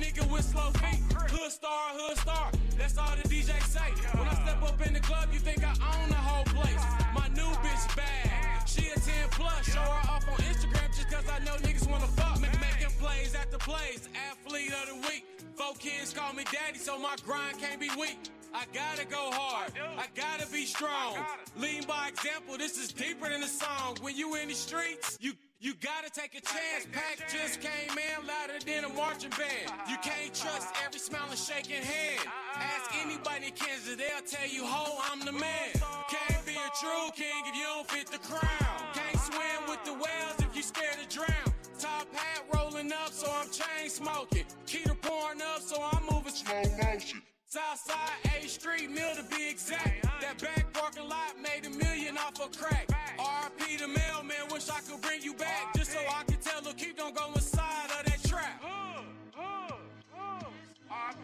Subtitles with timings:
[0.00, 1.00] nigga with slow feet.
[1.12, 2.50] Hood star, hood star.
[2.78, 3.90] That's all the DJ say.
[4.18, 6.84] When I step up in the club, you think I own the whole place.
[7.14, 8.68] My new bitch bad.
[8.68, 9.66] She a 10 plus.
[9.66, 12.48] Show her off on Instagram just cause I know niggas wanna fuck me.
[12.60, 14.08] Making plays after plays.
[14.30, 15.24] Athlete of the week.
[15.54, 18.18] Four kids call me daddy, so my grind can't be weak.
[18.54, 19.72] I gotta go hard.
[19.98, 21.16] I gotta be strong.
[21.56, 22.56] Lean by example.
[22.56, 23.96] This is deeper than a song.
[24.00, 26.86] When you in the streets, you you gotta take a chance.
[26.92, 29.72] Pack just came in louder than a marching band.
[29.88, 32.28] You can't trust every smiling, shaking hand.
[32.54, 35.72] Ask anybody in Kansas, they'll tell you, ho, I'm the man.
[36.08, 38.76] Can't be a true king if you don't fit the crown.
[38.94, 41.54] Can't swim with the whales if you scared to drown.
[41.78, 44.44] Top hat rolling up, so I'm chain smoking.
[44.66, 47.22] Keto pouring up, so I'm moving slow motion.
[47.56, 50.04] Southside A Street, mill to be exact.
[50.20, 52.86] That back parking lot made a million off of crack.
[53.16, 55.72] RP the mailman, wish I could bring you back.
[55.74, 58.60] Just so I could tell, look, keep on going side of that trap.
[58.60, 59.08] RP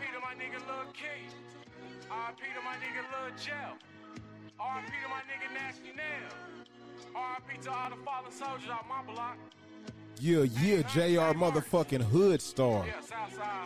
[0.09, 1.29] to my nigga Lil Key.
[2.09, 3.77] RP to my nigga Lil Gel.
[4.57, 6.33] RP to my nigga Nasty Nail.
[7.15, 9.37] RP to all the fallen soldiers out my block.
[10.25, 12.87] Yeah, yeah, JR motherfucking hood star.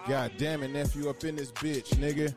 [0.08, 2.34] God damn it, nephew up in this bitch, nigga.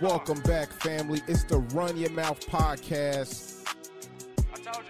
[0.00, 1.20] Welcome back, family.
[1.28, 3.68] It's the Run Your Mouth podcast.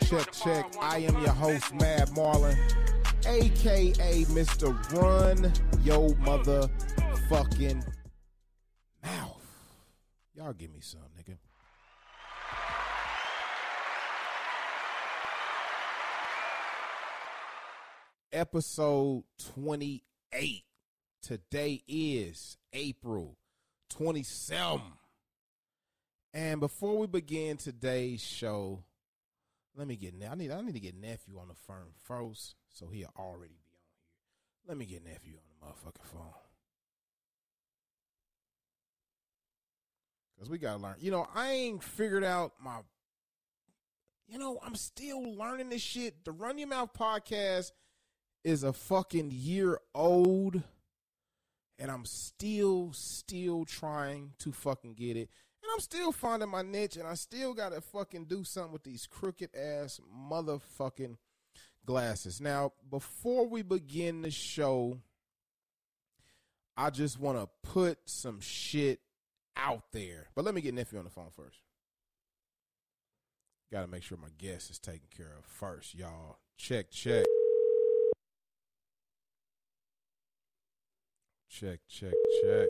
[0.09, 0.73] Check, check.
[0.81, 2.57] I am your host, Mad Marlin,
[3.27, 4.73] aka Mr.
[4.93, 5.53] Run
[5.83, 7.85] Yo Motherfucking
[9.05, 9.47] Mouth.
[10.37, 11.01] Y'all give me some,
[18.33, 20.65] Episode 28.
[21.21, 23.37] Today is April
[23.91, 24.81] 27.
[26.33, 28.85] And before we begin today's show,
[29.77, 30.15] let me get.
[30.31, 30.51] I need.
[30.51, 34.69] I need to get nephew on the phone first, so he'll already be on here.
[34.69, 36.33] Let me get nephew on the motherfucking phone,
[40.39, 40.97] cause we gotta learn.
[41.01, 42.79] You know, I ain't figured out my.
[44.27, 46.25] You know, I'm still learning this shit.
[46.25, 47.73] The Run Your Mouth podcast
[48.45, 50.63] is a fucking year old,
[51.79, 55.31] and I'm still, still trying to fucking get it.
[55.63, 59.07] And I'm still finding my niche, and I still gotta fucking do something with these
[59.07, 61.17] crooked ass motherfucking
[61.87, 62.41] glasses.
[62.41, 64.99] Now, before we begin the show,
[66.77, 69.01] I just want to put some shit
[69.57, 70.29] out there.
[70.35, 71.59] But let me get nephew on the phone first.
[73.71, 76.39] Got to make sure my guest is taken care of first, y'all.
[76.59, 77.25] Check, check.
[81.61, 82.69] Check, check, check.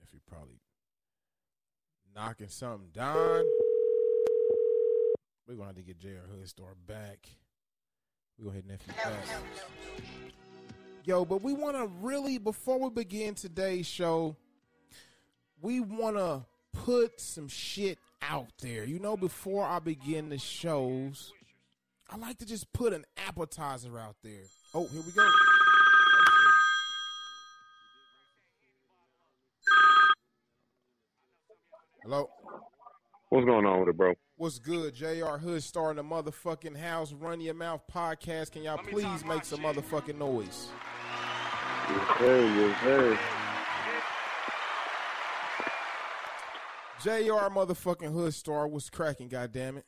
[0.00, 0.60] If you're probably
[2.14, 3.16] knocking something down,
[5.48, 7.28] we're gonna have to get JR Hood Star back.
[8.38, 9.26] We're gonna hit nephew back.
[11.04, 14.36] Yo, but we wanna really before we begin today's show,
[15.64, 16.44] we wanna
[16.74, 18.84] put some shit out there.
[18.84, 21.32] You know, before I begin the shows,
[22.10, 24.42] I like to just put an appetizer out there.
[24.74, 25.26] Oh, here we go.
[32.02, 32.28] Hello.
[33.30, 34.12] What's going on with it, bro?
[34.36, 34.94] What's good?
[34.94, 37.14] JR Hood starting the motherfucking house.
[37.14, 38.52] Run your mouth podcast.
[38.52, 40.68] Can y'all please make some motherfucking noise?
[41.88, 42.54] Yes, sir.
[42.54, 43.18] Yes, sir.
[47.04, 49.82] JR motherfucking Hood star was cracking, goddammit.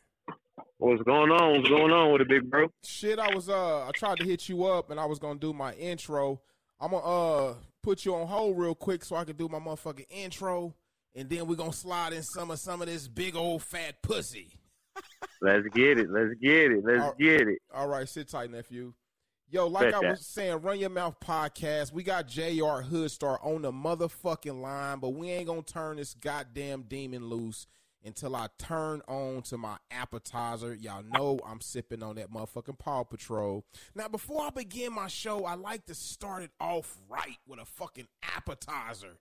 [0.77, 1.53] What's going on?
[1.57, 2.69] What's going on with it, big bro?
[2.85, 5.55] Shit, I was uh I tried to hit you up and I was gonna do
[5.55, 6.43] my intro.
[6.79, 10.05] I'm gonna uh put you on hold real quick so I can do my motherfucking
[10.11, 10.75] intro
[11.15, 14.53] and then we're gonna slide in some of some of this big old fat pussy.
[15.41, 16.11] Let's get it.
[16.11, 16.85] Let's get it.
[16.85, 17.59] Let's All- get it.
[17.73, 18.93] All right, sit tight, nephew.
[19.49, 20.11] Yo, like Bet I that.
[20.11, 21.93] was saying, Run Your Mouth podcast.
[21.93, 26.83] We got JR Hoodstar on the motherfucking line, but we ain't gonna turn this goddamn
[26.89, 27.69] demon loose
[28.05, 30.75] until I turn on to my appetizer.
[30.75, 33.65] Y'all know I'm sipping on that motherfucking Paw Patrol.
[33.95, 37.65] Now, before I begin my show, I like to start it off right with a
[37.65, 39.19] fucking appetizer.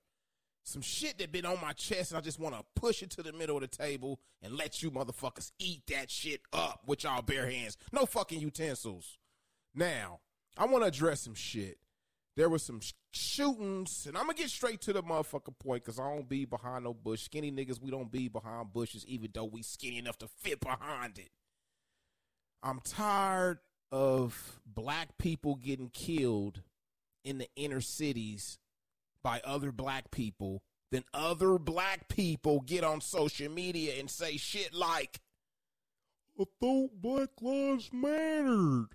[0.63, 3.21] Some shit that been on my chest, and I just want to push it to
[3.21, 7.21] the middle of the table and let you motherfuckers eat that shit up with y'all
[7.21, 7.77] bare hands.
[7.91, 9.19] No fucking utensils.
[9.75, 10.19] Now,
[10.57, 11.77] I want to address some shit.
[12.37, 15.99] There was some sh- shootings, and I'm gonna get straight to the motherfucking point because
[15.99, 17.23] I don't be behind no bush.
[17.23, 21.17] Skinny niggas, we don't be behind bushes, even though we skinny enough to fit behind
[21.17, 21.29] it.
[22.63, 23.59] I'm tired
[23.91, 26.61] of black people getting killed
[27.23, 28.59] in the inner cities
[29.23, 30.61] by other black people,
[30.91, 35.19] then other black people get on social media and say shit like,
[36.39, 38.89] I thought Black Lives Mattered.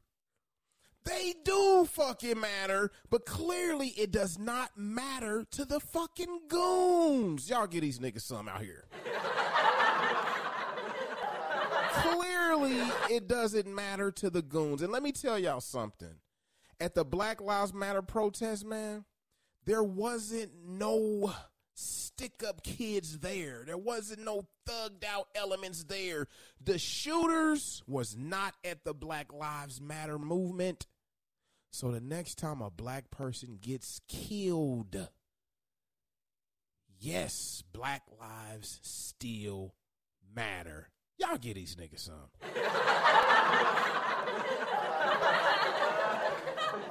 [1.05, 7.49] They do fucking matter, but clearly it does not matter to the fucking goons.
[7.49, 8.85] Y'all get these niggas some out here.
[11.93, 12.79] clearly
[13.11, 14.83] it doesn't matter to the goons.
[14.83, 16.17] And let me tell y'all something.
[16.79, 19.05] At the Black Lives Matter protest, man,
[19.67, 21.33] there wasn't no
[21.75, 23.63] stick up kids there.
[23.67, 26.27] There wasn't no thugged out elements there.
[26.63, 30.87] The shooters was not at the Black Lives Matter movement.
[31.73, 35.09] So the next time a black person gets killed,
[36.99, 39.75] yes, black lives still
[40.35, 40.89] matter.
[41.17, 42.31] Y'all get these niggas some.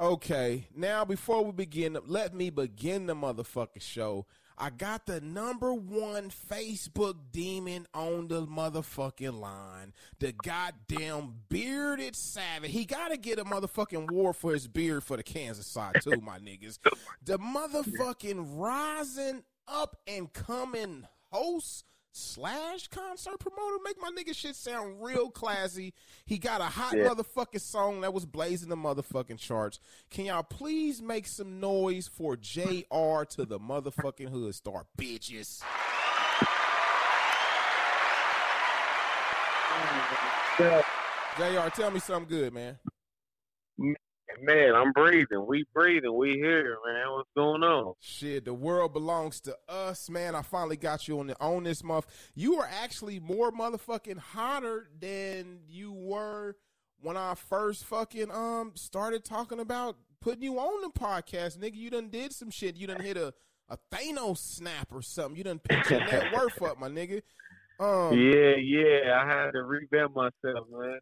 [0.00, 4.26] okay, now before we begin, let me begin the motherfucking show.
[4.62, 9.94] I got the number one Facebook demon on the motherfucking line.
[10.18, 12.70] The goddamn bearded savage.
[12.70, 16.20] He got to get a motherfucking war for his beard for the Kansas side, too,
[16.20, 16.78] my niggas.
[17.24, 25.02] The motherfucking rising up and coming host slash concert promoter make my nigga shit sound
[25.02, 25.94] real classy.
[26.26, 27.08] He got a hot Yeah.
[27.08, 29.78] motherfucking song that was blazing the motherfucking charts.
[30.10, 35.62] Can y'all please make some noise for JR to the motherfucking hood star, bitches?
[41.36, 42.78] JR, tell me something good, man.
[44.42, 45.44] Man, I'm breathing.
[45.46, 46.16] We breathing.
[46.16, 47.10] We here, man.
[47.12, 47.94] What's going on?
[48.00, 50.34] Shit, the world belongs to us, man.
[50.34, 52.06] I finally got you on the on this month.
[52.34, 56.56] You are actually more motherfucking hotter than you were
[57.00, 61.76] when I first fucking um started talking about putting you on the podcast, nigga.
[61.76, 62.76] You done did some shit.
[62.76, 63.32] You done hit a
[63.68, 65.36] a Thanos snap or something.
[65.36, 67.22] You done picked your net worth up, my nigga.
[67.78, 69.22] Um, Yeah, yeah.
[69.22, 70.98] I had to revamp myself, man.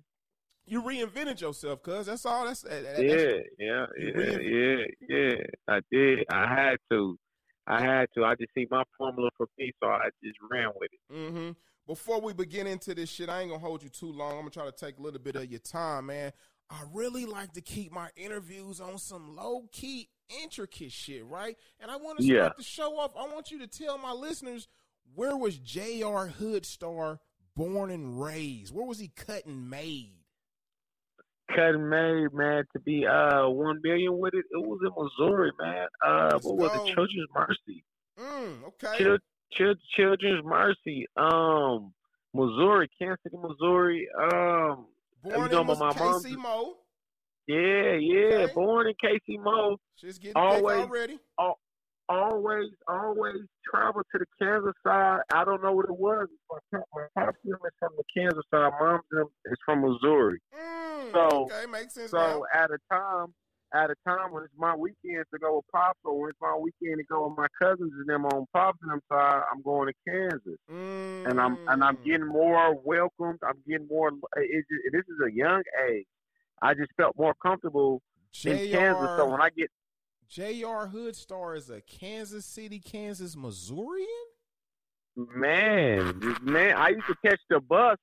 [0.69, 2.45] You reinvented yourself, cuz that's all.
[2.47, 5.35] That's, that, that's Yeah, yeah, yeah, yeah, yeah.
[5.69, 6.25] I did.
[6.31, 7.19] I had to.
[7.67, 8.25] I had to.
[8.25, 11.15] I just see my formula for peace, so I just ran with it.
[11.15, 11.51] Mm-hmm.
[11.87, 14.33] Before we begin into this shit, I ain't gonna hold you too long.
[14.33, 16.33] I'm gonna try to take a little bit of your time, man.
[16.71, 20.09] I really like to keep my interviews on some low key,
[20.43, 21.57] intricate shit, right?
[21.81, 22.51] And I want to start Yeah.
[22.57, 23.13] the show off.
[23.19, 24.69] I want you to tell my listeners
[25.15, 26.29] where was J.R.
[26.39, 27.19] Hoodstar
[27.57, 28.75] born and raised?
[28.75, 30.13] Where was he cut and made?
[31.55, 34.45] Cutting made, man, to be uh one million with it.
[34.51, 35.87] It was in Missouri, man.
[36.05, 36.95] Uh, Let's what was it?
[36.95, 37.85] Children's Mercy.
[38.19, 38.99] Mm, okay.
[38.99, 39.19] Chil-
[39.53, 41.07] Chil- Children's Mercy.
[41.17, 41.95] Um,
[42.35, 44.07] Missouri, Kansas City, Missouri.
[44.21, 44.87] Um,
[45.23, 46.77] born you know in my- was my mom's- KC Mo.
[47.47, 48.25] yeah, yeah.
[48.45, 48.53] Okay.
[48.55, 49.79] Born in KC Mo.
[49.97, 51.19] Shit's getting Always- already.
[52.09, 53.37] Always, always
[53.71, 55.21] travel to the Kansas side.
[55.33, 56.27] I don't know what it was.
[56.51, 56.59] My
[57.15, 58.73] pop- is from the Kansas side.
[58.81, 59.03] Mom's
[59.47, 60.39] is from Missouri.
[60.55, 62.19] Mm, So- okay, makes sense now.
[62.41, 63.35] So at a time,
[63.75, 66.57] at a time when it's my weekend to go with pops, or when it's my
[66.57, 69.93] weekend to go with my cousins and them on pops and them side, I'm going
[69.93, 72.05] to Kansas, and I'm and I'm Mm.
[72.05, 73.41] getting more welcomed.
[73.43, 74.09] I'm getting more.
[74.37, 76.07] It, it, this is a young age.
[76.63, 78.01] I just felt more comfortable
[78.45, 79.11] in Kansas.
[79.19, 79.71] So when I get
[80.29, 80.89] J.R.
[80.89, 84.07] Hoodstar is a Kansas City, Kansas, Missourian?
[85.17, 87.97] Man, man, I used to catch the bus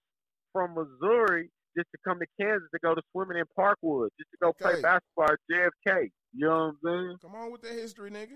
[0.51, 4.37] from Missouri just to come to Kansas to go to swimming in Parkwood, just to
[4.41, 4.63] go Okay.
[4.73, 6.09] play basketball at JFK.
[6.33, 7.17] You know what I'm saying?
[7.21, 8.35] Come on with the history, nigga.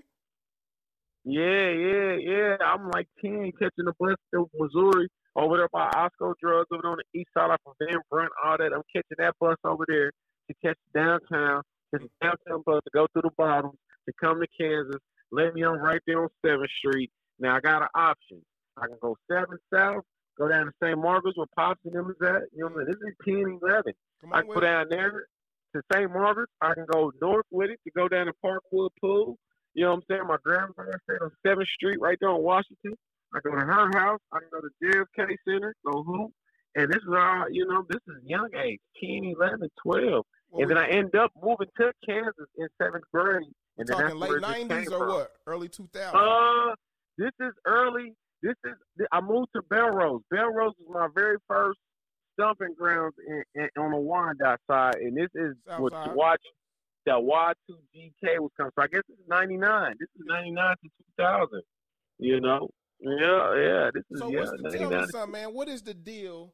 [1.24, 2.56] Yeah, yeah, yeah.
[2.64, 6.90] I'm like 10 catching the bus to Missouri over there by Osco Drugs over there
[6.92, 8.72] on the east side off of Van Brunt, all that.
[8.72, 10.10] I'm catching that bus over there
[10.48, 13.72] to catch downtown, catch the downtown bus to go through the bottom
[14.06, 15.00] to come to Kansas.
[15.32, 17.10] Let me on right there on 7th Street.
[17.38, 18.42] Now I got an option.
[18.76, 20.04] I can go 7 South,
[20.38, 20.98] go down to St.
[20.98, 22.42] Margaret's where Pops and them is at.
[22.52, 22.86] You know what I mean?
[22.86, 23.92] This is 10, 11.
[24.20, 25.26] Come I can go down there
[25.74, 26.10] to St.
[26.10, 26.52] Margaret's.
[26.60, 29.36] I can go north with it to go down to Parkwood Pool.
[29.74, 30.26] You know what I'm saying?
[30.26, 32.94] My grandmother stayed on 7th Street right there on Washington.
[33.34, 34.20] I go to her house.
[34.32, 36.32] I can go to JFK Center, go hoop.
[36.74, 40.24] And this is all, you know, this is young age, 10, 11, 12.
[40.50, 43.42] What and then I end up moving to Kansas in seventh grade.
[43.78, 45.08] And then talking late nineties or from.
[45.08, 45.30] what?
[45.46, 46.18] Early two thousand.
[46.18, 46.74] Uh,
[47.18, 48.14] this is early.
[48.42, 50.22] This is I moved to Belrose.
[50.32, 51.78] Belrose was my very first
[52.34, 56.14] stomping grounds in, in, on the Wyandotte side, and this is South what side.
[56.14, 56.42] watch
[57.06, 58.72] the Y2K was coming.
[58.76, 59.94] So I guess this is '99.
[59.98, 61.62] This is '99 to 2000.
[62.18, 62.68] You know,
[63.00, 63.90] yeah, yeah.
[63.94, 65.54] This is so yeah, what's the, tell me something, man?
[65.54, 66.52] What is the deal?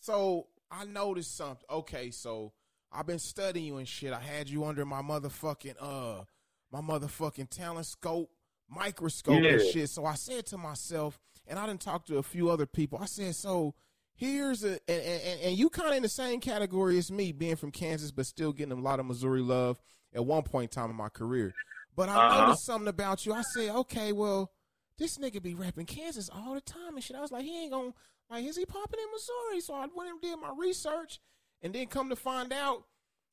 [0.00, 1.66] So I noticed something.
[1.70, 2.52] Okay, so
[2.92, 4.12] I've been studying you and shit.
[4.12, 6.24] I had you under my motherfucking uh
[6.70, 8.30] my motherfucking telescope, scope,
[8.68, 9.90] microscope and shit.
[9.90, 12.98] So I said to myself, and I didn't talk to a few other people.
[13.00, 13.74] I said, so
[14.14, 17.56] here's a and and, and you kind of in the same category as me, being
[17.56, 19.80] from Kansas, but still getting a lot of Missouri love
[20.14, 21.54] at one point in time in my career.
[21.96, 22.40] But I Uh-huh.
[22.40, 23.32] noticed something about you.
[23.32, 24.52] I said, okay, well,
[24.98, 27.16] this nigga be rapping Kansas all the time and shit.
[27.16, 27.92] I was like, he ain't gonna
[28.30, 29.60] like, is he popping in Missouri?
[29.60, 31.18] So I went and did my research,
[31.62, 32.84] and then come to find out,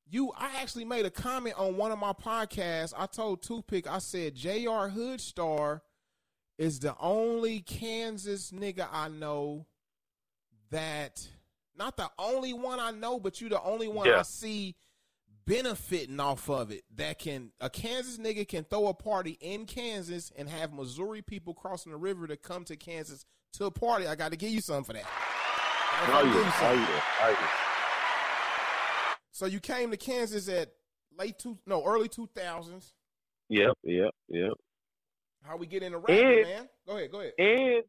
[0.07, 0.31] you.
[0.37, 2.93] I actually made a comment on one of my podcasts.
[2.97, 4.87] I told Toothpick, I said, Jr.
[4.89, 5.81] Hood Star
[6.57, 9.65] is the only Kansas nigga I know
[10.71, 11.27] that,
[11.77, 14.75] not the only one I know, but you the only one I see
[15.45, 20.31] benefiting off of it that can a Kansas nigga can throw a party in Kansas
[20.35, 24.07] and have Missouri people crossing the river to come to Kansas to a party.
[24.07, 25.03] I got to give you something for that.
[25.05, 26.79] I Oh give you yeah, oh something.
[26.81, 27.47] yeah, oh yeah.
[29.35, 30.69] So you came to Kansas at
[31.19, 32.93] late two no early two thousands.
[33.49, 34.53] Yep, yep, yep.
[35.43, 36.69] How we get into rapping, And- man?
[36.87, 37.33] Go ahead, go ahead.
[37.37, 37.83] And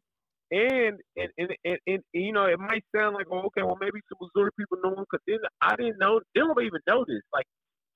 [0.51, 4.01] and and, and and and you know, it might sound like, oh, okay, well, maybe
[4.09, 6.19] some Missouri people know him, because then I didn't know.
[6.35, 7.21] They don't even know this.
[7.31, 7.45] Like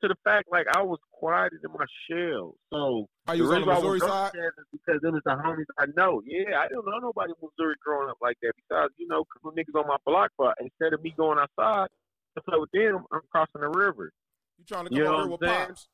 [0.02, 2.56] to the fact, like I was quiet in my shell.
[2.72, 4.32] So Are you was on the reason why I Missouri was side?
[4.72, 6.22] because them is the homies I know.
[6.26, 8.54] Yeah, I didn't know nobody in Missouri growing up like that.
[8.70, 11.90] Besides, you know, a couple niggas on my block, but instead of me going outside
[12.36, 14.12] with them, I'm crossing the river.
[14.58, 15.68] You trying to come You know over with saying?
[15.68, 15.88] pops?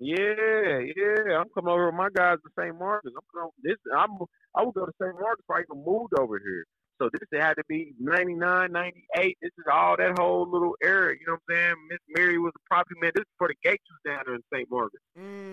[0.00, 1.38] Yeah, yeah.
[1.38, 2.76] I'm coming over with my guys to St.
[2.78, 3.14] Margaret's.
[3.16, 4.10] I'm coming this I'm
[4.54, 5.14] I would go to St.
[5.14, 6.64] Margaret's before I even moved over here.
[7.00, 9.38] So this had to be 99, 98.
[9.42, 11.16] This is all that whole little area.
[11.20, 11.74] You know what I'm saying?
[11.90, 13.10] Miss Mary was a property man.
[13.14, 14.68] This is before the gates was down there in St.
[14.70, 15.04] Margaret's.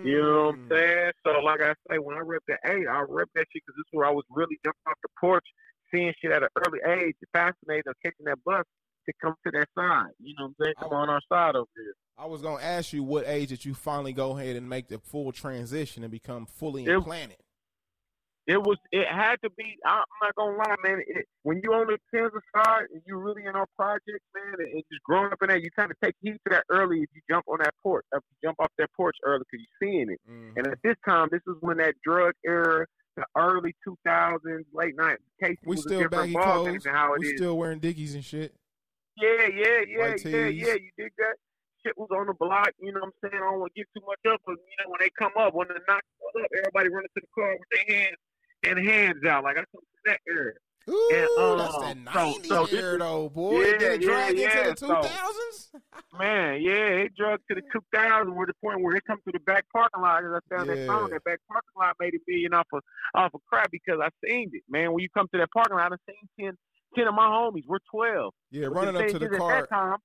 [0.02, 0.78] You know what I'm Mm.
[0.78, 1.12] saying?
[1.26, 3.86] So like I say, when I rep the eight, I rep that shit because this
[3.86, 5.46] is where I was really jumping off the porch,
[5.94, 8.64] seeing shit at an early age, fascinated catching that bus
[9.06, 10.10] to come to that side.
[10.20, 10.74] You know what I'm saying?
[10.80, 11.94] Come on our side over here.
[12.18, 14.98] I was gonna ask you what age did you finally go ahead and make the
[14.98, 17.38] full transition and become fully It- implanted?
[18.44, 18.76] It was.
[18.90, 19.76] It had to be.
[19.86, 21.00] I'm not gonna lie, man.
[21.06, 24.66] It, when you on the Kansas side and you're really in our project, man, and,
[24.68, 27.08] and just growing up in there, you kind of take heed to that early if
[27.14, 30.10] you jump on that porch, if you jump off that porch early because you're seeing
[30.10, 30.20] it.
[30.28, 30.56] Mhm.
[30.56, 32.84] And at this time, this is when that drug era,
[33.16, 36.82] the early 2000s, late 90s, Casey we still baggy clothes.
[36.82, 38.56] than how it We still wearing dickies and shit.
[39.16, 40.62] Yeah, yeah, yeah, yeah, tees.
[40.62, 40.74] yeah.
[40.74, 41.36] You dig that?
[41.84, 42.70] Shit was on the block.
[42.80, 43.42] You know what I'm saying?
[43.42, 45.52] I don't want to get too much up, but you know when they come up,
[45.54, 48.16] when they knock up, everybody running to the car with their hands
[48.64, 49.44] and hands out.
[49.44, 50.52] Like I come from that era.
[50.90, 53.60] Ooh, uh, that's that so- '90s so this era though, boy.
[53.60, 55.70] Yeah, Did it yeah, drag yeah, into the so- 2000s?
[56.18, 57.62] Man, yeah, it drug to the
[57.94, 60.24] 2000s, where the point where it come to the back parking lot.
[60.24, 60.74] As I found Yeah.
[60.74, 62.82] that song, that back parking lot made a million off of
[63.14, 64.92] off of crap because I seen it, man.
[64.92, 66.56] When you come to that parking lot, I seen 10,
[66.96, 67.64] 10 of my homies.
[67.66, 68.32] We're 12.
[68.50, 69.66] Yeah, But running up to the car.
[69.66, 69.98] time,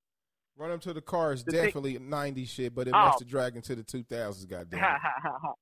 [0.57, 3.05] Running up to the car is The thing- definitely '90s shit, but it Oh.
[3.05, 4.45] must have dragged into the 2000s.
[4.45, 4.79] Goddamn.
[4.83, 5.01] it.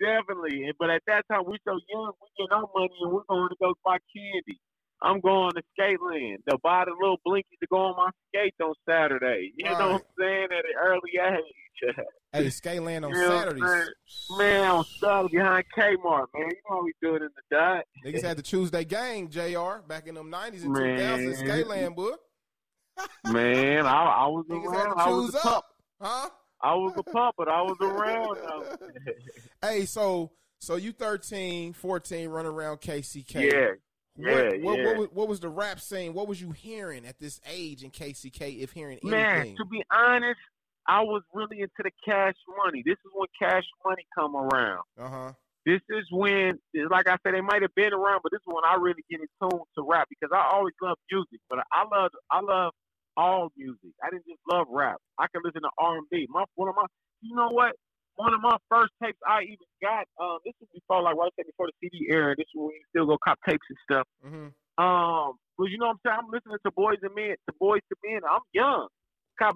[0.00, 0.70] Definitely.
[0.78, 3.56] But at that time, we so young, we get no money and we're going to
[3.60, 4.58] go buy candy.
[5.02, 8.74] I'm going to Skateland to buy the little blinkies to go on my skates on
[8.88, 9.52] Saturday.
[9.56, 10.44] You know what I'm saying?
[10.52, 11.94] At an early age.
[12.32, 13.90] Hey, Skateland on You know what I'm Saturdays.
[14.36, 16.42] man, on Saturday behind Kmart, man.
[16.42, 17.84] You know how we do it in the dot.
[18.04, 20.98] Niggas had the Tuesday their gang, JR, back in them 90s and Man.
[20.98, 21.42] 2000s.
[21.42, 22.10] Skateland, boy.
[23.32, 24.98] Man, I, I was Niggas around.
[24.98, 25.64] had I was a pup.
[26.00, 26.28] Huh?
[26.60, 28.38] I was a pup, but I was around.
[29.62, 30.30] Hey, so
[30.60, 33.50] so you 13, 14, running around KCK.
[33.50, 33.68] yeah.
[34.16, 34.84] What, Yeah, what, yeah.
[34.86, 36.12] What, was, what was the rap scene?
[36.12, 39.10] What was you hearing at this age in KCK, if hearing anything?
[39.10, 40.38] Man, to be honest,
[40.88, 42.82] I was really into the cash money.
[42.84, 44.82] This is when cash money come around.
[44.98, 45.32] Uh huh.
[45.66, 46.56] This is when,
[46.88, 49.20] like I said, they might have been around, but this is when I really get
[49.20, 52.72] in tune to rap because I always loved music, but I love, I love
[53.18, 53.92] all music.
[54.00, 54.96] I didn't just love rap.
[55.18, 56.24] I could listen to R and B.
[56.30, 56.88] My one of my,
[57.20, 57.76] you know what?
[58.16, 60.08] One of my first tapes I even got.
[60.16, 62.34] Um, this was before, like, right before the CD era.
[62.34, 64.06] This is when you still go cop tapes and stuff.
[64.24, 64.48] Mm-hmm.
[64.82, 66.18] Um, well, you know what I'm saying?
[66.18, 68.20] I'm listening to Boys and Men, to Boyz II Men.
[68.24, 68.88] I'm young.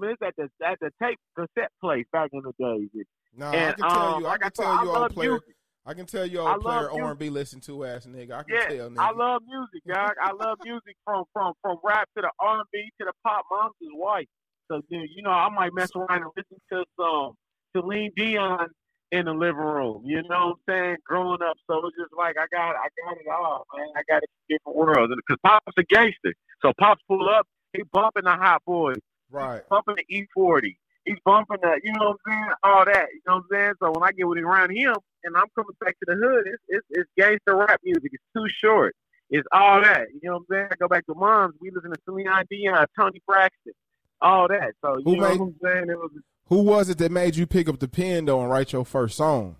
[0.00, 3.04] This at the at the tape cassette place back in the days.
[3.36, 4.26] No, I can tell um, you.
[4.28, 5.30] I can tell I you, old love player.
[5.30, 5.54] music.
[5.84, 7.00] I can tell you, old player, love.
[7.02, 8.32] R&B listen to ass nigga.
[8.32, 8.98] I can Yeah, tell, nigga.
[8.98, 10.12] I love music, dog.
[10.22, 13.44] I love music from from from rap to the R and B to the pop.
[13.50, 14.26] Mom's his wife,
[14.70, 17.32] so dude, you know I might mess around and listen to some
[17.74, 18.68] Celine Dion
[19.10, 20.02] in the living room.
[20.06, 20.96] You know what I'm saying?
[21.04, 23.88] Growing up, so it's just like I got I got it all, man.
[23.96, 26.34] I got it in different worlds, because Pop's a gangster.
[26.62, 28.96] So Pop's pull up, he bumping the Hot Boys,
[29.32, 29.62] right.
[29.68, 30.76] bumping the E-40.
[31.04, 32.48] He's bumping the, you know what I'm saying?
[32.62, 33.72] All that, you know what I'm saying?
[33.82, 36.44] So when I get with him around him and I'm coming back to the hood,
[36.46, 38.10] it's it's, it's gangster rap music.
[38.12, 38.94] It's too short.
[39.30, 40.08] It's all that.
[40.12, 40.68] You know what I'm saying?
[40.70, 43.72] I go back to mom's, we listen to Celine Dion, Toni Braxton,
[44.20, 44.74] all that.
[44.84, 45.90] So you Who know made- what I'm saying?
[45.90, 46.10] It was
[46.46, 49.16] Who was it that made you pick up the pen though and write your first
[49.16, 49.56] song?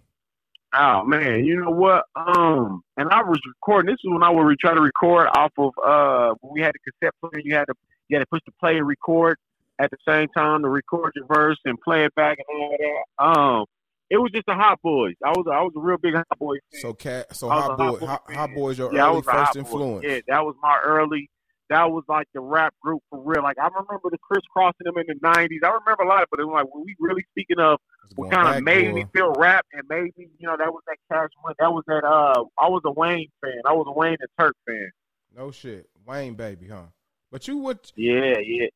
[0.75, 2.05] Oh man, you know what?
[2.17, 3.91] Um, and I was recording.
[3.93, 7.14] This is when I would try to record off of uh, we had the cassette
[7.21, 7.43] player.
[7.45, 7.75] You had to
[8.09, 9.37] you had to push the play and record
[9.83, 13.25] at the same time to record your verse and play it back and all that.
[13.25, 13.65] Um,
[14.09, 15.15] it was just the Hot Boys.
[15.25, 16.81] I was I was a real big Hot Boys fan.
[16.81, 19.55] So cat, so hot a boy, Hot Boy hot, hot boys your yeah, early first
[19.55, 19.59] Boy.
[19.61, 20.05] influence.
[20.07, 21.29] Yeah, that was my early.
[21.71, 23.43] That was like the rap group for real.
[23.43, 25.65] Like I remember the crisscrossing them in the '90s.
[25.65, 27.79] I remember a lot, of, but it was like when we really speaking of
[28.15, 28.95] what kind of made boy.
[28.95, 31.55] me feel rap and made me, you know, that was that Cash Money.
[31.59, 32.05] That was that.
[32.05, 33.62] Uh, I was a Wayne fan.
[33.67, 34.91] I was a Wayne and Turk fan.
[35.35, 36.89] No shit, Wayne baby, huh?
[37.31, 38.67] But you would Yeah, yeah.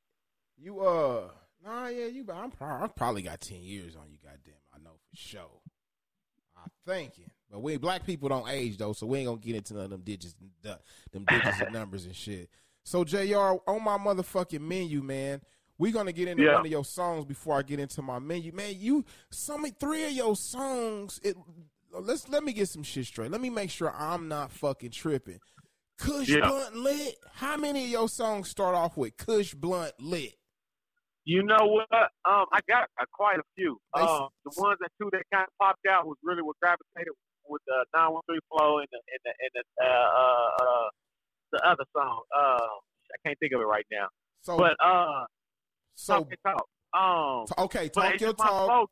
[0.58, 1.28] You uh
[1.64, 4.54] nah yeah you I'm probably I probably got ten years on you, goddamn.
[4.74, 5.60] I know for sure.
[6.56, 9.74] I'm thinking, but we black people don't age though, so we ain't gonna get into
[9.74, 12.48] none of them digits, them digits and numbers and shit.
[12.84, 13.56] So Jr.
[13.66, 15.40] on my motherfucking menu, man.
[15.78, 16.54] We gonna get into Yeah.
[16.54, 18.74] one of your songs before I get into my menu, man.
[18.78, 21.20] You some three of your songs.
[21.22, 21.36] It
[21.92, 23.30] let's let me get some shit straight.
[23.30, 25.40] Let me make sure I'm not fucking tripping.
[25.98, 26.48] Kush Yeah.
[26.48, 27.16] Blunt Lit.
[27.34, 30.34] How many of your songs start off with Kush Blunt Lit?
[31.26, 31.90] You know what?
[32.24, 33.78] Um, I got uh, quite a few.
[33.94, 37.12] Um, the ones that two that kind of popped out was really what gravitated
[37.48, 40.88] with the nine one three flow and the and the and the uh, uh, uh,
[41.50, 42.22] the other song.
[42.30, 42.78] Uh,
[43.10, 44.06] I can't think of it right now.
[44.42, 45.26] So, But uh,
[45.96, 46.66] so talk talk.
[46.94, 48.88] Um, t- okay, talk your talk,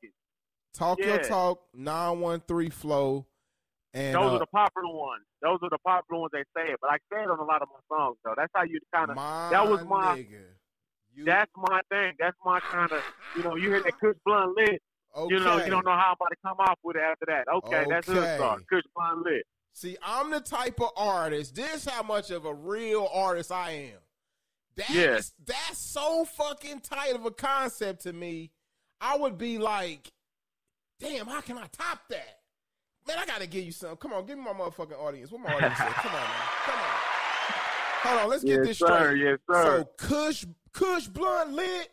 [0.74, 1.62] talk your talk.
[1.72, 3.26] Nine one three flow,
[3.92, 5.22] and Those uh, are the popular ones.
[5.40, 6.78] Those are the popular ones they say it.
[6.80, 8.34] But I say it on a lot of my songs though.
[8.36, 9.16] That's how you kind of.
[9.16, 10.42] that was my- nigga.
[11.14, 12.12] You, That's my thing.
[12.18, 13.02] That's my kind of.
[13.36, 14.82] You know, you hear that Kush Blunt lit.
[15.16, 15.34] okay.
[15.34, 17.44] You know, you don't know how I'm about to come off with it after that.
[17.48, 18.18] Okay, that's Okay.
[18.20, 18.58] Hood Star.
[18.70, 19.46] Kush Blunt lit.
[19.72, 21.54] See, I'm the type of artist.
[21.54, 23.98] This how much of a real artist I am.
[24.76, 25.20] That's Yeah.
[25.46, 28.50] that's so fucking tight of a concept to me.
[29.00, 30.12] I would be like,
[31.00, 32.40] damn, how can I top that?
[33.06, 33.96] Man, I gotta give you some.
[33.96, 35.30] Come on, give me my motherfucking audience.
[35.30, 35.78] What my audience is?
[35.78, 36.48] Come on, man.
[36.64, 37.13] Come on.
[38.04, 38.86] Hold on, let's get yes, this sir.
[38.86, 39.18] straight.
[39.18, 39.64] Yes, sir.
[39.64, 41.88] So Kush Kush Blunt lit.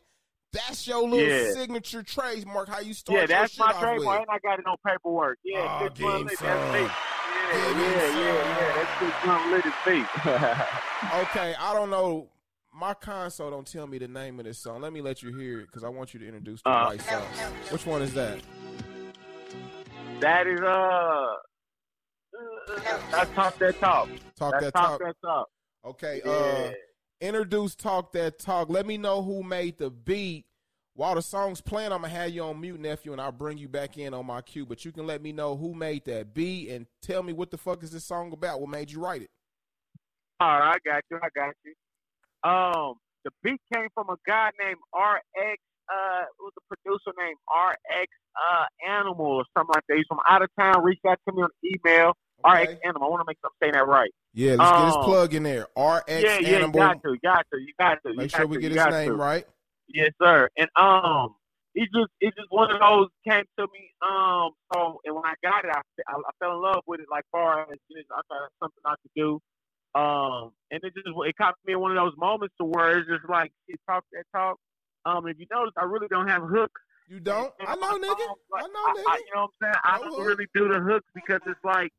[0.54, 1.54] That's your little Yeah.
[1.54, 2.68] signature trademark.
[2.68, 4.76] How you start yeah, that's your my shit off trademark, and I got it on
[4.86, 5.40] paperwork.
[5.46, 6.40] Yeah, Aw, Kush Blunt lit.
[6.40, 6.80] That's me.
[6.82, 6.90] Yeah,
[7.54, 8.76] yeah, yeah, yeah.
[8.76, 10.06] That's Kush Blunt lit is me.
[11.22, 12.28] Okay, I don't know.
[12.74, 14.82] My console don't tell me the name of this song.
[14.82, 16.84] Let me let you hear it because I want you to introduce the Uh.
[16.90, 17.24] right song.
[17.70, 18.40] Which one is that?
[20.20, 21.28] that is uh.
[23.12, 24.10] That's talk that talk.
[24.38, 25.00] Talk That's that talk talk.
[25.00, 25.48] that talk.
[25.84, 26.32] Okay, Yeah.
[26.32, 26.72] uh,
[27.20, 28.70] introduce talk that talk.
[28.70, 30.46] Let me know who made the beat.
[30.94, 33.70] While the song's playing, I'm gonna have you on mute, nephew, and I'll bring you
[33.70, 34.66] back in on my cue.
[34.66, 37.58] But you can let me know who made that beat and tell me what the
[37.58, 38.60] fuck is this song about.
[38.60, 39.32] What made you write it?
[40.40, 41.18] All right, I got you.
[41.22, 41.74] I got you.
[42.50, 45.58] Um, the beat came from a guy named RX.
[45.92, 49.98] Uh, it was a producer named RX uh Animal or something like that.
[49.98, 50.84] He's from out of town.
[50.84, 52.14] Reached out to me on email.
[52.46, 52.80] RX Okay.
[52.86, 53.08] Animal.
[53.08, 54.12] I want to make sure I'm saying that right.
[54.34, 55.68] Yeah, let's get his Um, plug in there.
[55.78, 56.48] RX yeah, yeah.
[56.58, 56.80] Animal.
[56.80, 57.12] got to.
[57.14, 57.60] You got to.
[57.60, 58.12] You got to.
[58.12, 59.16] you Make got sure we to, get his name to.
[59.16, 59.46] right.
[59.88, 60.48] Yes, sir.
[60.58, 61.36] And um,
[61.74, 63.92] he just it's just one of those came to me.
[64.02, 67.08] Um, so and when I got it, I, I, I fell in love with it.
[67.12, 69.40] Like far as I thought it something I could do.
[69.94, 73.10] Um, and it just it caught me in one of those moments to where it's
[73.10, 74.58] just like she talk that talk.
[75.06, 76.80] Um, if you notice, I really don't have hooks.
[77.10, 77.52] You don't?
[77.60, 78.28] I know, nigga.
[78.56, 79.04] I know, nigga.
[79.10, 79.76] I, you know what I'm saying?
[79.84, 81.92] I No don't really do the hooks because it's like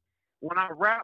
[0.42, 1.02] when I rap,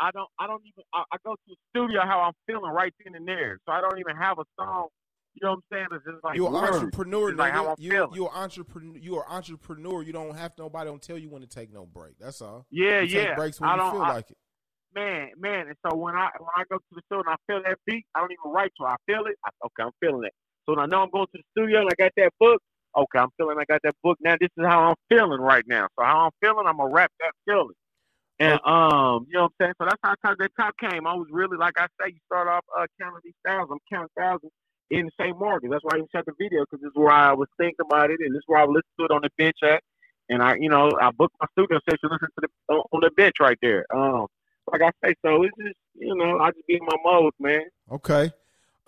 [0.00, 2.92] I don't I don't even I, I go to the studio how I'm feeling right
[3.04, 3.58] then and there.
[3.66, 4.88] So I don't even have a song.
[5.34, 5.86] You know what I'm saying?
[5.92, 7.68] It's just like you're an entrepreneur, like how.
[7.68, 8.10] I'm You feeling.
[8.14, 8.96] you an entrepreneur.
[8.98, 10.02] You are entrepreneur.
[10.02, 12.18] You don't have nobody don't tell you when to take no break.
[12.18, 12.66] That's all.
[12.70, 13.34] Yeah, You take yeah.
[13.36, 14.36] breaks when I you don't feel I, like it.
[14.94, 15.68] man, man.
[15.68, 18.04] And so when I when I go to the studio and I feel that beat,
[18.14, 18.88] I don't even write to it.
[18.90, 19.36] I feel it.
[19.44, 20.32] I, okay, I'm feeling it.
[20.66, 22.60] So when I know I'm going to the studio and I got that book.
[22.96, 24.16] Okay, I'm feeling I got that book.
[24.20, 25.86] Now this is how I'm feeling right now.
[25.98, 27.76] So how I'm feeling, I'm gonna rap that feeling.
[28.40, 29.74] And um, you know what I'm saying?
[29.78, 31.06] So that's how That Talk came.
[31.06, 33.70] I was really like I say, you start off uh counting these thousands.
[33.72, 34.52] I'm counting thousands
[34.90, 35.36] in St.
[35.38, 35.72] Margaret's.
[35.72, 38.10] That's why I even shot the video because this is where I was thinking about
[38.10, 39.82] it and this is where I listened to it on the bench at.
[40.30, 43.10] And I, you know, I booked my studio session, listen to the on on the
[43.10, 43.86] bench right there.
[43.94, 44.26] Um,
[44.70, 47.64] like I say, so it's just you know, I just be in my mode, man.
[47.90, 48.30] Okay.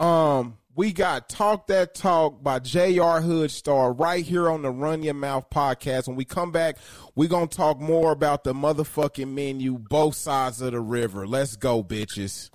[0.01, 3.21] Um, we got Talk That Talk by J.R.
[3.21, 6.09] Hoodstar right here on the Run Your Mouth podcast.
[6.09, 6.79] When we come back,
[7.15, 11.27] we going to talk more about the motherfucking menu, both sides of the river.
[11.27, 12.49] Let's go, bitches.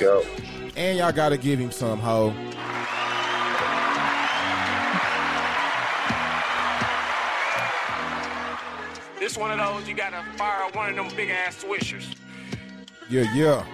[0.00, 0.24] Go.
[0.76, 2.32] And y'all got to give him some, ho.
[9.18, 12.14] This one of those you gotta fire one of them big ass swishers.
[13.10, 13.66] Yeah, yeah.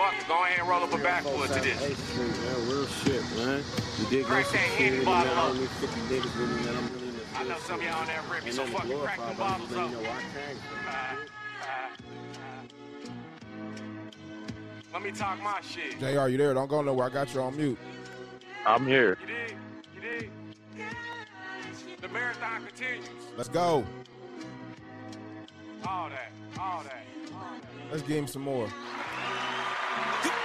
[0.00, 1.76] Fuck it, go ahead and roll up a backwood to this.
[1.76, 3.62] Street, man, real shit, man.
[3.98, 5.52] You dig Crack that shit, Henny bottle up.
[5.52, 6.76] don't need 50 niggas with me, man.
[6.78, 9.28] I'm really I know some of y'all on that rip, Ain't so fucking crack glorify
[9.28, 9.90] them bottles up.
[9.90, 10.88] you know I came from.
[10.88, 10.92] Uh,
[11.60, 13.10] uh, uh.
[14.94, 16.00] Let me talk my shit.
[16.00, 16.28] Jr.
[16.28, 16.54] You there?
[16.54, 17.06] Don't go nowhere.
[17.08, 17.78] I got you on mute.
[18.64, 19.18] I'm here.
[19.20, 19.56] You dig?
[19.96, 20.30] You dig?
[22.00, 23.06] The marathon continues.
[23.36, 23.84] Let's go.
[25.86, 26.32] All that.
[26.58, 27.04] All that.
[27.34, 27.92] All that.
[27.92, 28.66] Let's give him some more.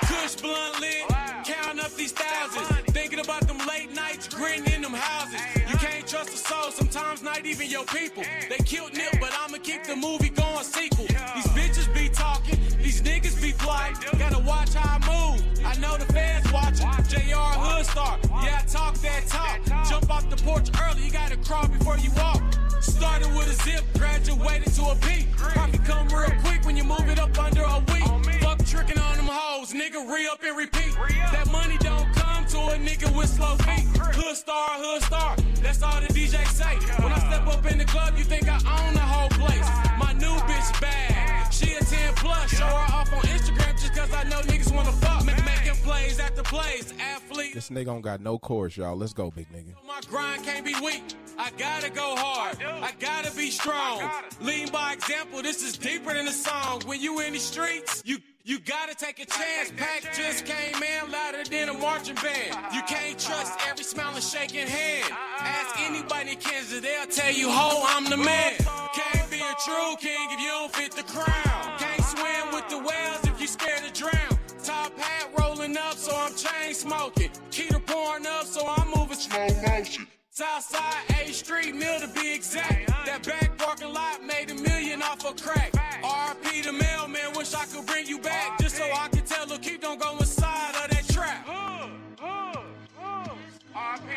[0.07, 1.03] Kush blunt lit,
[1.45, 2.67] counting up these thousands.
[2.91, 5.41] Thinking about them late nights, grinning in them houses.
[5.69, 8.23] You can't trust a soul, sometimes not even your people.
[8.49, 11.05] They killed Nip, but I'ma keep the movie going sequel.
[11.07, 13.95] These bitches be talking, these niggas be flying.
[14.17, 15.43] Gotta watch how I move.
[15.65, 16.87] I know the fans watching.
[17.09, 19.87] JR Hood Star, yeah, I talk that talk.
[19.89, 22.41] Jump off the porch early, you gotta crawl before you walk.
[22.81, 25.31] Started with a zip, graduated to a beat.
[25.37, 28.34] Probably come real quick when you move it up under a week.
[28.75, 30.93] Tricking on them hoes, nigga, re up and repeat.
[31.31, 33.87] That money don't come to a nigga with slow feet.
[34.15, 36.75] Hood star, hood star, that's all the DJ say.
[37.01, 39.67] When I step up in the club, you think I own the whole place.
[39.97, 42.49] My new bitch bad, she a 10 plus.
[42.49, 45.25] Show her off on Instagram just cause I know niggas wanna fuck.
[45.25, 47.53] Ma- Making plays after plays, athlete.
[47.53, 48.95] This nigga don't got no chorus, y'all.
[48.95, 49.73] Let's go, big nigga.
[49.87, 51.03] My grind can't be weak.
[51.37, 52.57] I gotta go hard.
[52.63, 54.09] I, gotta be strong.
[54.41, 55.41] Lean by example.
[55.41, 56.81] This is deeper than a song.
[56.85, 59.71] When you in the streets, you you gotta take a chance.
[59.75, 62.55] Pack just came in louder than a marching band.
[62.73, 65.11] You can't trust every smiling, shaking hand.
[65.39, 68.53] Ask anybody in Kansas, they'll tell you, "Ho, I'm the man."
[68.93, 71.77] Can't be a true king if you don't fit the crown.
[71.79, 74.39] Can't swim with the whales if you scared to drown.
[74.63, 77.31] Top hat rolling up, so I'm chain smoking.
[77.49, 80.14] Keter pouring up, so I'm moving slow motion.
[80.37, 82.89] Southside A Street Mill to be exact.
[83.05, 85.71] That back parking lot made a million off of crack.
[86.03, 89.57] RP the mailman, wish I could bring you back just so I could tell her
[89.57, 91.47] keep don't go inside of that trap.
[91.47, 91.89] RP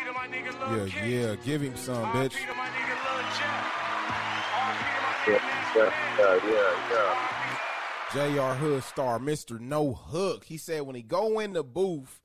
[0.07, 1.35] to my nigga Lil Yeah, yeah.
[1.35, 2.33] Give him some, bitch.
[2.33, 3.65] RP to my nigga Lil Jeff.
[5.15, 7.15] RP to my Yeah, nigga yeah,
[8.11, 8.35] yeah, yeah.
[8.35, 8.55] Jr.
[8.59, 9.57] Hood Star, Mr.
[9.57, 10.43] No Hook.
[10.43, 12.19] He said when he go in the booth,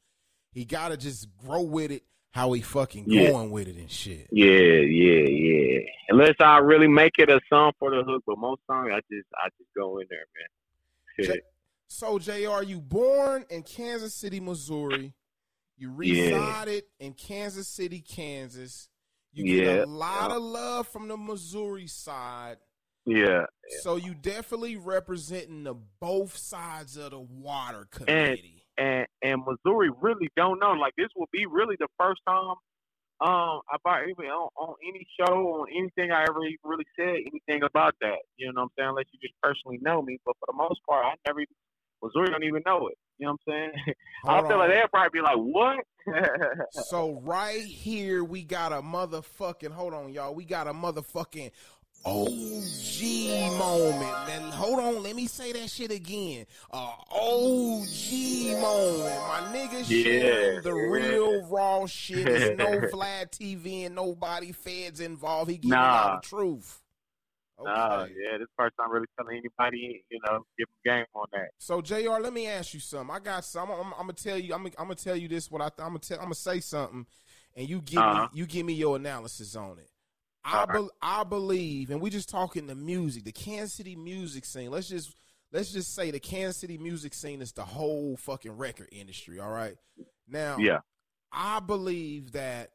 [0.51, 2.03] he gotta just grow with it
[2.35, 3.31] how he fucking Yeah.
[3.31, 4.27] going with it and shit.
[4.33, 5.79] Yeah, yeah, yeah.
[6.09, 9.29] Unless I really make it a song for the hook, but most songs I just
[9.37, 11.27] I just go in there, man.
[11.27, 11.45] Shit.
[11.87, 12.65] So Jr.
[12.65, 15.15] You born in Kansas City, Missouri.
[15.77, 18.89] You resided in Kansas City, Kansas.
[19.33, 19.85] You get Yeah.
[19.85, 22.59] a lot of love from the Missouri side.
[23.07, 23.47] Yeah.
[23.83, 28.64] So you definitely representing the both sides of the water committee.
[28.64, 30.73] And and and Missouri really don't know.
[30.73, 32.57] Like this will be really the first time
[33.21, 37.63] um about even on, on any show on anything I ever even really said anything
[37.63, 38.19] about that.
[38.37, 38.89] You know what I'm saying?
[38.91, 40.19] Unless you just personally know me.
[40.25, 41.55] But for the most part I never even
[42.03, 42.99] Missouri don't even know it.
[43.19, 43.95] You know what I'm saying?
[44.27, 45.85] I feel like they'll probably be like, What?
[46.71, 50.35] So right here we got a motherfucking hold on, y'all.
[50.35, 51.51] We got a motherfucking
[52.07, 54.27] OG moment.
[54.29, 56.47] Man, hold on, let me say that shit again.
[56.71, 59.21] A OG moment.
[59.27, 60.61] My niggas Yeah.
[60.61, 62.27] the real raw shit.
[62.27, 65.51] There's no flat TV and nobody feds involved.
[65.51, 65.95] He giving Nah.
[65.97, 66.81] out the truth.
[67.59, 67.71] Okay.
[67.71, 71.51] Nah, yeah, this first time really telling anybody, you know, give them game on that.
[71.59, 73.15] So Jr., let me ask you something.
[73.15, 73.71] I got some.
[73.71, 74.53] I'm, I'm, I'm gonna tell you.
[74.55, 75.51] I'm, I'm gonna tell you this.
[75.51, 76.19] What I, I'm gonna tell.
[76.19, 77.07] I'm gonna say something,
[77.57, 78.23] and you give Uh-huh.
[78.25, 79.89] me you give me your analysis on it.
[80.45, 84.71] I bel I believe, and we just talking the music, the Kansas City music scene.
[84.71, 85.15] Let's just
[85.53, 89.41] let's just say the Kansas City music scene is the whole fucking record industry.
[89.41, 89.77] All right.
[90.29, 90.81] Now, Yeah.
[91.33, 92.73] I believe that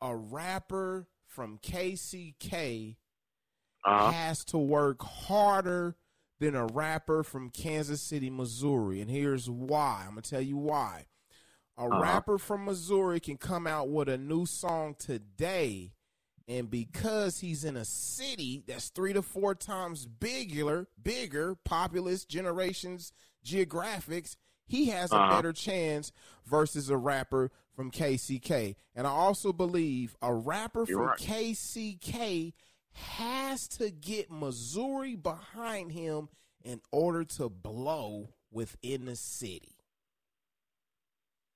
[0.00, 2.96] a rapper from KCK
[3.84, 4.10] Uh-huh.
[4.10, 5.96] has to work harder
[6.38, 9.00] than a rapper from Kansas City, Missouri.
[9.00, 10.02] And here's why.
[10.06, 11.06] I'm going to tell you why.
[11.78, 12.00] A Uh-huh.
[12.00, 15.92] rapper from Missouri can come out with a new song today.
[16.48, 23.12] And because he's in a city that's three to four times bigger, bigger, populous, generations,
[23.44, 25.36] geographics, he has a Uh-huh.
[25.36, 26.12] better chance
[26.44, 28.76] versus a rapper from KCK.
[28.94, 31.18] And I also believe a rapper You're from right.
[31.18, 32.54] KCK
[32.92, 36.28] has to get Missouri behind him
[36.64, 39.76] in order to blow within the city.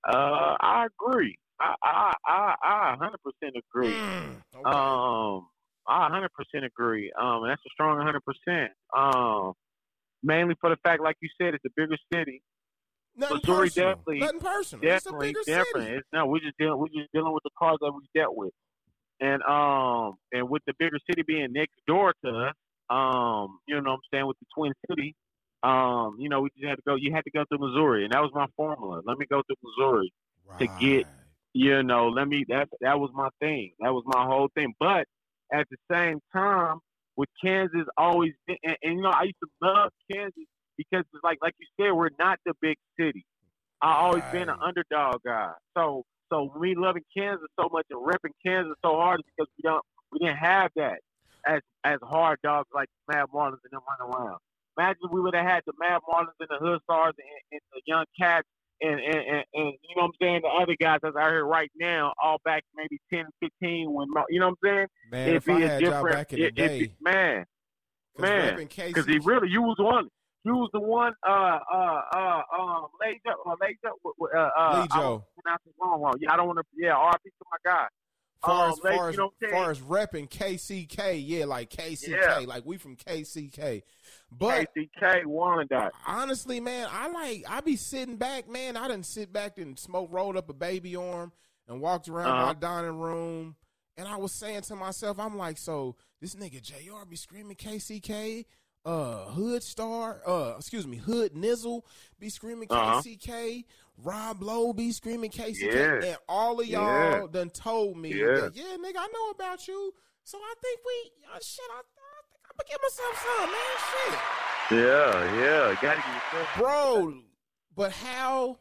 [0.04, 1.38] Uh, I agree.
[1.60, 3.92] I I I I 100% agree.
[3.94, 4.70] Mm, okay.
[4.70, 5.46] Um,
[5.86, 7.12] I 100% agree.
[7.20, 8.68] Um, that's a strong 100%.
[8.96, 9.52] Um,
[10.22, 12.42] mainly for the fact, like you said, it's a bigger city.
[13.16, 13.88] Nothing Missouri personal.
[13.90, 14.84] definitely- Nothing personal.
[14.84, 15.82] it's Definitely, bigger definitely.
[15.86, 15.96] city.
[15.96, 16.78] It's, no, we're just dealing.
[16.78, 18.52] We're just dealing with the cars that we dealt with,
[19.20, 22.54] and um, and with the bigger city being next door to us,
[22.88, 25.16] um, you know what I'm saying, with the Twin City,
[25.64, 26.94] um, you know, we just had to go.
[26.94, 29.02] You had to go through Missouri, and that was my formula.
[29.04, 30.12] Let me go through Missouri.
[30.58, 31.06] to get- Right.
[31.52, 32.44] You know, let me.
[32.48, 33.72] That that was my thing.
[33.80, 34.72] That was my whole thing.
[34.78, 35.06] But
[35.52, 36.78] at the same time,
[37.16, 40.44] with Kansas always, been, and, and you know, I used to love Kansas
[40.76, 43.24] because it's like like you said, we're not the big city.
[43.82, 45.52] I always been an underdog guy.
[45.76, 49.62] So so me loving Kansas so much and repping Kansas so hard is because we
[49.62, 51.00] don't we didn't have that
[51.46, 54.38] as as hard dogs like Mad Marlins and them running around.
[54.78, 57.80] Imagine we would have had the Mad Marlins and the Hood Stars and, and the
[57.86, 58.46] Young Cats
[58.80, 61.44] and, and, and, and you know what I'm saying, the other guys that's out here
[61.44, 64.86] right now, all back maybe 10, 15 when you know what I'm saying?
[65.10, 66.94] Man, It'd if I be a had y'all different back in the it- day, be-
[67.00, 67.44] man.
[68.18, 70.08] man, Because he really, you was one.
[70.44, 74.88] You was the one, uh, uh, uh, um, Lejo, uh, Lejo, uh, uh, I Lejo.
[74.88, 75.22] don't
[75.80, 76.14] wrong, wrong.
[76.18, 77.86] Yeah, I don't want to, yeah, RP to my guy.
[78.42, 82.08] Far um, as far as, know what I'm far as repping KCK, yeah, like KCK,
[82.08, 82.38] Yeah.
[82.46, 83.82] like we from KCK.
[84.32, 85.24] But KCK
[86.06, 88.76] honestly, man, I like I be sitting back, man.
[88.76, 91.32] I didn't sit back and smoke, rolled up a baby arm,
[91.68, 92.52] and walked around my Uh-huh.
[92.54, 93.56] dining room,
[93.96, 97.04] and I was saying to myself, I'm like, so this nigga Jr.
[97.08, 98.46] be screaming KCK,
[98.84, 101.82] uh, Hood Star, uh, excuse me, Hood Nizzle
[102.18, 103.00] be screaming Uh-huh.
[103.02, 103.64] KCK,
[104.02, 106.08] Rob Lowe be screaming KCK, Yeah.
[106.10, 107.26] and all of y'all Yeah.
[107.30, 108.40] done told me, Yeah.
[108.40, 111.82] that, yeah, nigga, I know about you, so I think we, uh, shit, I, I
[112.30, 114.20] think I'm gonna give myself some, man, shit
[114.78, 115.34] Yeah,
[115.70, 115.80] yeah.
[115.82, 116.56] Got to get yourself.
[116.58, 117.22] bro.
[117.74, 118.58] But how?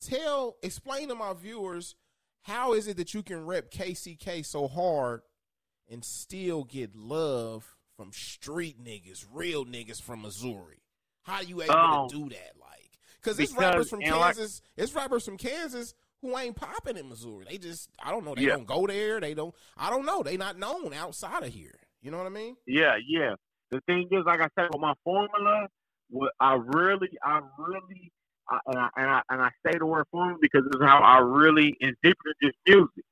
[0.00, 1.94] Tell, explain to my viewers
[2.42, 5.20] how is it that you can rep KCK so hard
[5.88, 10.82] and still get love from street niggas, real niggas from Missouri?
[11.22, 12.56] How you able Um, to do that?
[13.22, 17.08] Because it's rappers from and like- Kansas, it's rappers from Kansas who ain't popping in
[17.08, 17.46] Missouri.
[17.48, 18.50] They just, I don't know, they Yeah.
[18.56, 19.20] don't go there.
[19.20, 20.22] They don't, I don't know.
[20.22, 21.78] They not known outside of here.
[22.02, 22.56] You know what I mean?
[22.66, 23.34] Yeah, yeah.
[23.70, 25.68] The thing is, like I said, with my formula,
[26.08, 28.12] what I really, I really,
[28.50, 30.98] I, and, I, and I and I say the word formula because this is how
[30.98, 33.04] I really is deeper than just music.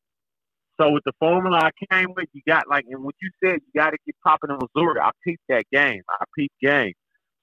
[0.81, 3.81] So with the formula I came with, you got like, and what you said, you
[3.81, 5.01] got to get popping in Missouri.
[5.01, 6.03] I peeped that game.
[6.11, 6.93] I peeped game.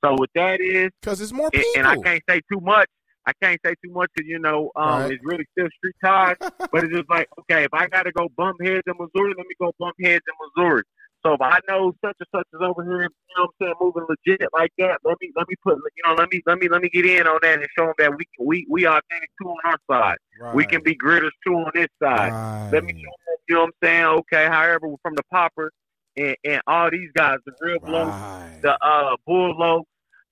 [0.06, 1.72] So what that is, Because it's more and, people.
[1.78, 2.88] and I can't say too much.
[3.28, 5.12] I can't say too much because you know um, Right.
[5.14, 6.36] it's really still street ties.
[6.72, 9.48] but it's just like, okay, if I got to go bump heads in Missouri, let
[9.48, 10.84] me go bump heads in Missouri.
[11.26, 13.74] So if I know such and such is over here, you know what I'm saying,
[13.82, 16.68] moving legit like that, let me let me put you know let me let me
[16.70, 19.30] let me get in on that and show them that we can we we authentic
[19.42, 20.18] two on our side.
[20.54, 22.32] We can be gritters too on this side.
[22.72, 24.06] Let me show them, you know what I'm saying?
[24.06, 25.72] Okay, however, from the popper
[26.16, 28.62] and, and all these guys, the real Right.
[28.62, 29.56] the uh Bull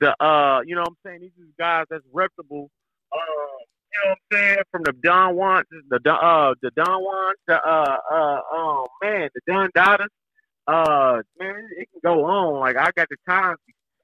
[0.03, 2.69] the uh you know what I'm saying, these is guys that's reputable.
[3.11, 7.03] Uh you know what I'm saying, from the Don Juan the Don uh the Don
[7.03, 10.07] Juan, the uh uh oh man, the Don Dada.
[10.67, 12.59] Uh man, it can go on.
[12.59, 13.55] Like I got the time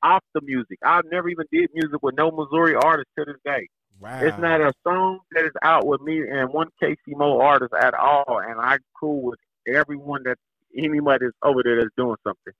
[0.01, 0.79] off the music.
[0.83, 3.67] I've never even did music with no Missouri artist to this day.
[3.99, 4.19] Wow.
[4.21, 7.93] It's not a song that is out with me and one KC Mo artist at
[7.93, 10.37] all, and I cool with everyone that
[10.77, 12.53] anybody that's over there that's doing something.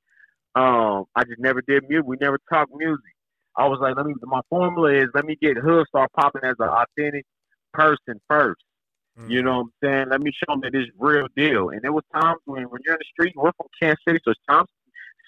[0.55, 2.05] Um, I just never did music.
[2.05, 3.13] We never talked music.
[3.57, 4.13] I was like, let me.
[4.23, 7.25] My formula is let me get Hood start popping as an authentic
[7.73, 8.61] person first.
[9.19, 9.29] Mm.
[9.29, 10.05] You know what I'm saying?
[10.09, 11.69] Let me show them that it's real deal.
[11.69, 14.33] And there was times when when you're in the street, we're from Kansas City, so
[14.49, 14.67] times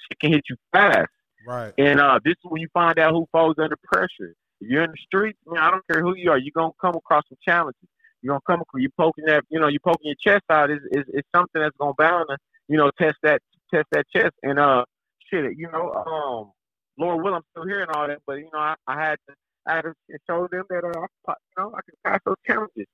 [0.10, 1.10] shit can hit you fast.
[1.46, 1.74] Right.
[1.78, 4.36] And uh, this is when you find out who falls under pressure.
[4.60, 6.96] If you're in the street, man, I don't care who you are, you're gonna come
[6.96, 7.88] across some challenges.
[8.22, 10.80] You're gonna come across you poking that you know, you poking your chest out is
[10.92, 13.42] is, is something that's gonna bound to, you know, test that
[13.74, 14.86] test that chest and uh
[15.30, 16.52] shit, you know, um
[16.98, 19.36] Lord will I'm still hearing all that, but you know, I, I had to
[19.68, 19.94] I had to
[20.30, 22.88] show them that uh, I, you know, I can pass those challenges.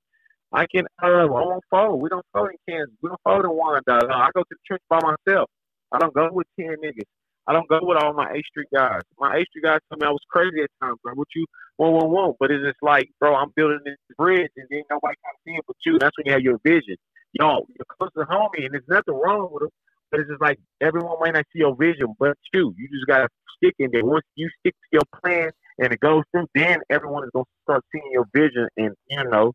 [0.52, 2.02] I can uh I won't fold.
[2.02, 2.94] We don't fold in Kansas.
[3.02, 4.10] We don't fold in Wyandotte.
[4.10, 5.50] I go to the church by myself.
[5.92, 7.08] I don't go with ten niggas.
[7.46, 9.02] I don't go with all my A Street guys.
[9.18, 11.14] My A Street guys told me I was crazy at times, bro.
[11.14, 11.46] What you
[11.78, 12.36] want, want, want.
[12.40, 15.64] But it's just like, bro, I'm building this bridge and then nobody can see it
[15.66, 15.98] but you.
[15.98, 16.96] That's when you have your vision.
[17.34, 19.70] Yo, you're close to homie and there's nothing wrong with them.
[20.10, 22.74] But it's just like everyone might not see your vision, but you.
[22.76, 24.04] You just gotta stick in there.
[24.04, 27.84] Once you stick to your plan and it goes through, then everyone is gonna start
[27.92, 29.52] seeing your vision and you know,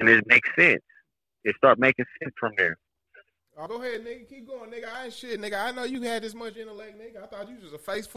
[0.00, 0.82] and it makes sense.
[1.44, 2.76] It start making sense from there.
[3.56, 4.28] Oh, go ahead, nigga.
[4.28, 4.86] Keep going, nigga.
[4.92, 5.62] I ain't shit, nigga.
[5.62, 7.22] I know you had this much intellect, nigga.
[7.22, 8.08] I thought you was a face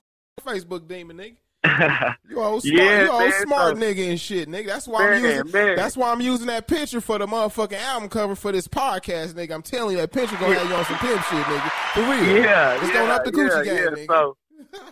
[0.41, 1.35] Facebook demon, nigga.
[2.29, 4.67] You old smart, Yeah, you old man, smart so- nigga and shit, nigga.
[4.67, 5.51] That's why I'm using.
[5.51, 5.75] man.
[5.75, 9.51] That's why I'm using that picture for the motherfucking album cover for this podcast, nigga.
[9.53, 11.71] I'm telling you, that picture gonna have you on some pimp shit, nigga.
[11.93, 12.43] For real.
[12.43, 14.07] yeah, It's yeah, going up the coochie yeah, game, nigga.
[14.07, 14.37] So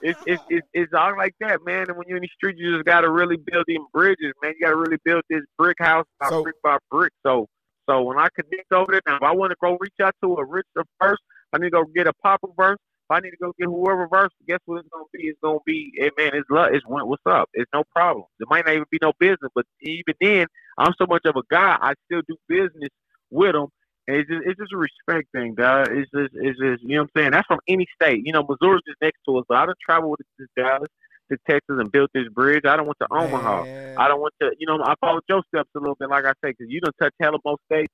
[0.02, 1.88] it's, it's it's it's all like that, man.
[1.90, 4.54] And when you're in the street, you just gotta really build these bridges, man.
[4.60, 7.12] You gotta really build this brick house by So- brick by brick.
[7.26, 7.48] So
[7.90, 10.36] so when I connect over there, now if I want to go reach out to
[10.36, 12.78] a richer first, I need to go get a popper verse.
[13.10, 15.24] If I need to go get whoever verse, guess what it's gonna be?
[15.28, 16.70] It's gonna be, hey, man, it's love.
[16.74, 17.50] It's what's up?
[17.54, 18.26] It's no problem.
[18.40, 20.48] It might not even be no business, but even then,
[20.80, 21.78] I'm so much of a guy.
[21.82, 22.90] I still do business
[23.32, 23.68] with them
[24.08, 25.90] It's just it's just a respect thing, dog.
[25.92, 27.32] It's just it's just you know what I'm saying.
[27.32, 28.22] That's from any state.
[28.26, 30.90] You know, Missouri's just next to us, but I done traveled to Dallas,
[31.32, 32.64] to Texas, and built this bridge.
[32.68, 33.66] I don't want to Omaha.
[33.98, 34.52] I don't want to.
[34.60, 36.96] You know, I follow Joe steps a little bit, like I say, because you don't
[37.02, 37.94] touch hella most states,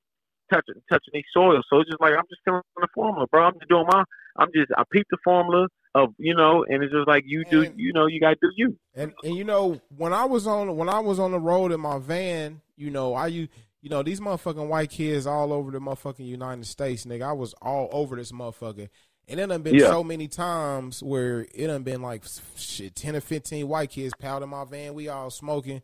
[0.51, 1.65] touching touching these soils.
[1.69, 3.45] So it's just like I'm just feeling the formula, bro.
[3.45, 4.03] I'm just doing my.
[4.39, 7.71] I'm just I peep the formula of you know, and it's just like you do.
[7.75, 8.77] You know, you got to do you.
[8.95, 11.79] And and you know when I was on when I was on the road in
[11.81, 13.47] my van, you know I you
[13.81, 17.23] you know these motherfucking white kids all over the motherfucking United States, nigga.
[17.23, 18.89] I was all over this motherfucker,
[19.27, 19.87] and it done been Yeah.
[19.87, 22.23] so many times where it done been like
[22.55, 24.93] shit ten or fifteen white kids piled in my van.
[24.93, 25.81] We all smoking,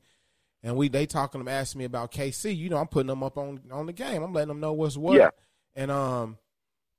[0.61, 2.55] and we they talking them asking me about KC.
[2.55, 4.21] You know I'm putting them up on on the game.
[4.21, 5.17] I'm letting them know what's what.
[5.17, 5.29] Yeah.
[5.77, 6.37] And um,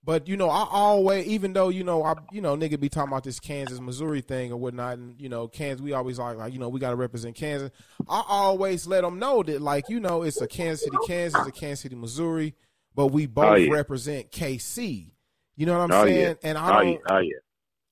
[0.06, 3.10] but you know, I always, even though you know, I you know, nigga be talking
[3.12, 6.52] about this Kansas Missouri thing or whatnot, and you know, Kansas, we always like, like
[6.52, 7.72] you know, we got to represent Kansas.
[8.08, 11.50] I always let them know that, like, you know, it's a Kansas City, Kansas, a
[11.50, 12.54] Kansas City, Missouri,
[12.94, 13.68] but we both Oh, yeah.
[13.68, 15.10] represent KC.
[15.56, 16.16] You know what I'm Oh, saying?
[16.22, 16.34] yeah.
[16.44, 16.86] And I Oh don't.
[16.86, 17.36] Oh, yeah, oh yeah,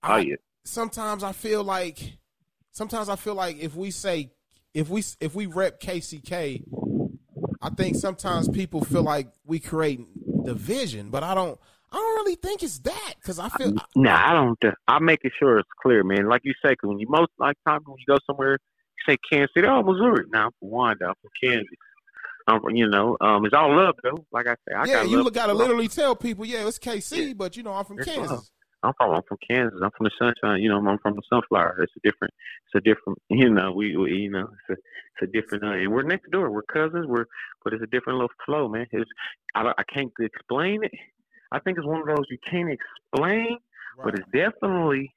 [0.04, 0.36] oh I- yeah.
[0.66, 2.16] Sometimes I feel like,
[2.70, 4.30] sometimes I feel like if we say,
[4.72, 6.62] if we if we rep KCK,
[7.60, 10.00] I think sometimes people feel like we create
[10.44, 11.58] division, but I don't.
[11.94, 14.60] I don't really think it's that because I feel Nah, I don't.
[14.60, 16.28] th- I make it sure it's clear, man.
[16.28, 19.16] Like you say, 'cause when you most like time when you go somewhere, you say
[19.30, 20.24] Kansas City, oh Missouri.
[20.32, 21.68] Now I'm from Wyandotte, I'm from Kansas.
[22.48, 24.26] I'm from, you know, um, it's all love though.
[24.32, 27.36] Like I say, I yeah, got you got to literally tell people, yeah, it's KC,
[27.36, 28.30] but you know I'm from It's Kansas.
[28.30, 28.50] love.
[28.82, 29.80] I'm from I'm from Kansas.
[29.82, 30.60] I'm from the sunshine.
[30.62, 31.82] You know, I'm from the sunflower.
[31.82, 32.34] It's a different.
[32.66, 33.18] It's a different.
[33.30, 35.64] You know, we, we you know, it's a it's a different.
[35.64, 36.50] Uh, and we're next door.
[36.50, 37.06] We're cousins.
[37.06, 37.24] We're
[37.62, 38.86] but it's a different little flow, man.
[38.92, 39.10] It's
[39.54, 40.92] I don't, I can't explain it.
[41.54, 43.58] I think it's one of those you can't explain,
[44.02, 45.14] but it's definitely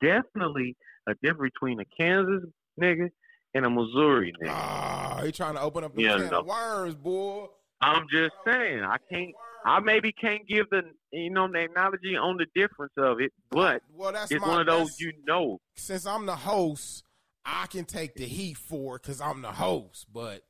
[0.00, 0.76] definitely
[1.08, 2.48] a difference between a Kansas
[2.80, 3.10] nigga
[3.54, 4.50] and a Missouri nigga.
[4.52, 6.38] Ah, he trying to open up the Yeah, can no.
[6.38, 7.46] of worms, boy.
[7.80, 8.84] I'm just saying.
[8.84, 9.34] I can't.
[9.66, 13.82] I maybe can't give the you know the analogy on the difference of it, but
[13.92, 15.58] well, that's it's my, one of those you know.
[15.74, 17.02] since I'm the host,
[17.44, 20.06] I can take the heat for it because I'm the host.
[20.12, 20.44] But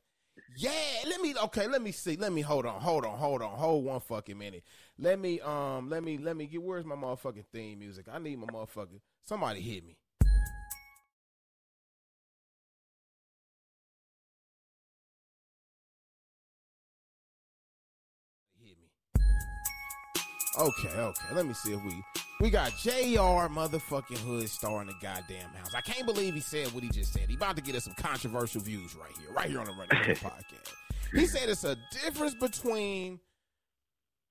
[0.55, 0.71] yeah,
[1.07, 2.15] let me okay, let me see.
[2.17, 4.63] Let me hold on, hold on, hold on, hold one fucking minute.
[5.01, 8.05] Let me um let me let me get where's my motherfucking theme music?
[8.11, 9.97] I need my motherfucking somebody hit me.
[18.63, 18.91] Hit me.
[20.59, 21.33] Okay, okay.
[21.33, 22.03] Let me see if we
[22.39, 23.49] we got Jr.
[23.49, 25.73] motherfucking Hood star in the goddamn house.
[25.73, 27.23] I can't believe he said what he just said.
[27.27, 30.15] He about to get us some controversial views right here, right here on the Running
[30.15, 30.73] podcast.
[31.11, 33.19] He said it's a difference between,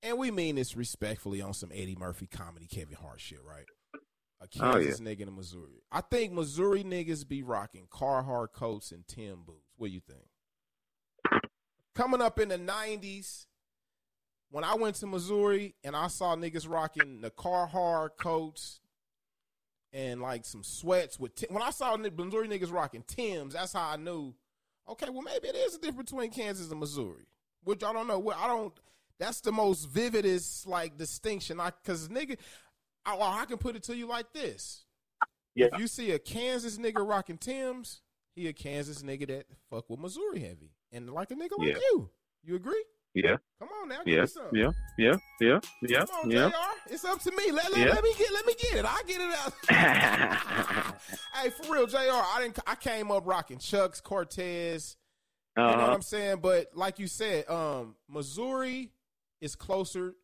[0.02, 3.64] and we mean this respectfully on some Eddie Murphy comedy, Kevin Hart shit, right?
[4.42, 4.84] A Oh, yeah.
[4.84, 5.82] Kansas nigga in Missouri.
[5.92, 9.68] I think Missouri niggas be rocking Carhartt coats and Tim boots.
[9.76, 11.42] What do you think?
[11.94, 13.46] Coming up in the '90s,
[14.50, 18.80] when I went to Missouri and I saw niggas rocking the Carhartt coats
[19.92, 23.90] and like some sweats with Tim- when I saw Missouri niggas rocking Tims, that's how
[23.90, 24.34] I knew.
[24.88, 27.26] Okay, well maybe it is a difference between Kansas and Missouri,
[27.64, 28.32] which I don't know.
[28.34, 28.72] I don't.
[29.20, 31.60] That's the most vividest like distinction.
[31.60, 32.36] I because nigga,
[33.06, 34.84] I, well, I can put it to you like this:
[35.54, 35.66] Yeah.
[35.72, 38.00] if you see a Kansas nigga rocking Tims,
[38.34, 41.74] he a Kansas nigga that fuck with Missouri heavy, and like a nigga like Yeah.
[41.92, 42.10] you.
[42.42, 42.82] You agree?
[43.12, 46.48] Yeah, Come on now, yeah, yeah, yeah, yeah, yeah, Come on, yeah.
[46.48, 46.94] JR.
[46.94, 47.50] It's up to me.
[47.50, 47.92] Let, let, Yeah.
[47.92, 48.84] let me get let me get it.
[48.86, 51.00] I get it out.
[51.34, 54.96] hey, for real, JR, I didn't I came up rocking Chucks, Cortez.
[55.56, 55.92] You know what Uh-huh.
[55.94, 56.38] I'm saying?
[56.40, 58.92] But like you said, um, Missouri
[59.40, 60.14] is closer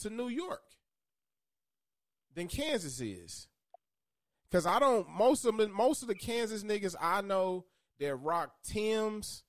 [0.00, 0.62] to New York
[2.34, 3.48] than Kansas is.
[4.52, 7.64] Cause I don't most of the most of the Kansas niggas I know
[7.98, 9.42] that rock Tim's,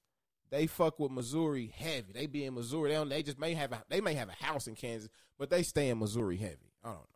[0.49, 2.13] they fuck with Missouri heavy.
[2.13, 2.89] They be in Missouri.
[2.89, 5.49] They don't, they just may have a, they may have a house in Kansas, but
[5.49, 6.73] they stay in Missouri heavy.
[6.83, 7.07] I don't know.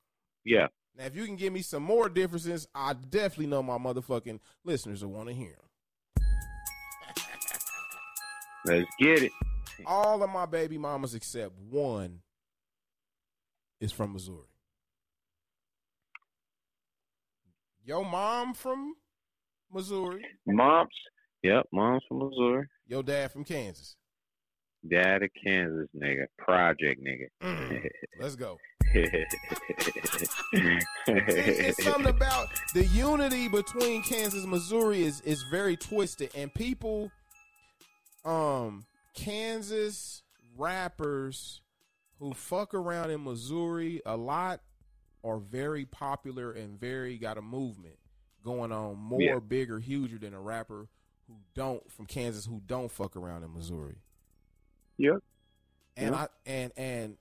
[0.43, 4.39] Yeah, Now, if you can give me some more differences, I definitely know my motherfucking
[4.63, 5.55] listeners will want to hear
[6.17, 6.25] them.
[8.65, 9.31] let's get it.
[9.85, 12.19] All of my baby mamas except one
[13.79, 14.47] is from Missouri.
[17.83, 18.93] Your mom from
[19.73, 20.23] Missouri.
[20.45, 20.93] Moms,
[21.41, 22.67] yep, moms from Missouri.
[22.87, 23.95] Your dad from Kansas.
[24.87, 26.25] Dad of Kansas, nigga.
[26.37, 27.27] Project, nigga.
[27.43, 27.87] Mm,
[28.19, 28.57] let's go.
[28.93, 29.35] it's
[31.07, 37.09] it's something about the unity between Kansas and Missouri is is very twisted, and people,
[38.25, 40.23] um, Kansas
[40.57, 41.61] rappers
[42.19, 44.61] who fuck around in Missouri a lot
[45.23, 47.97] are very popular and very got a movement
[48.43, 49.39] going on more Yeah.
[49.39, 50.87] bigger, huger than a rapper
[51.27, 53.97] who don't from Kansas who don't fuck around in Missouri.
[54.97, 55.17] Yeah.
[55.95, 56.21] And Yeah.
[56.23, 57.17] I and and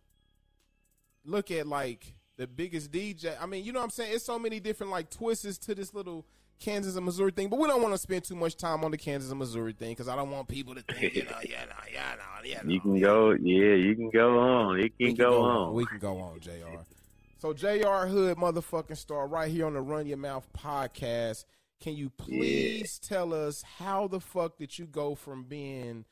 [1.24, 3.36] look at like the biggest DJ.
[3.40, 4.14] I mean, you know what I'm saying?
[4.14, 6.26] It's so many different like twists to this little
[6.60, 8.98] Kansas and Missouri thing, but we don't want to spend too much time on the
[8.98, 11.74] Kansas and Missouri thing because I don't want people to think, you know, yeah, no,
[11.92, 12.60] yeah, no, yeah.
[12.62, 12.70] No.
[12.70, 14.78] You can go, yeah, you can go on.
[14.78, 15.74] It can, We go, on.
[15.74, 16.82] We can go on, Jr.
[17.38, 18.06] So Jr.
[18.06, 21.44] Hood, motherfucking star, right here on the Run Your Mouth podcast.
[21.80, 26.04] Can you please tell us how the fuck did you go from being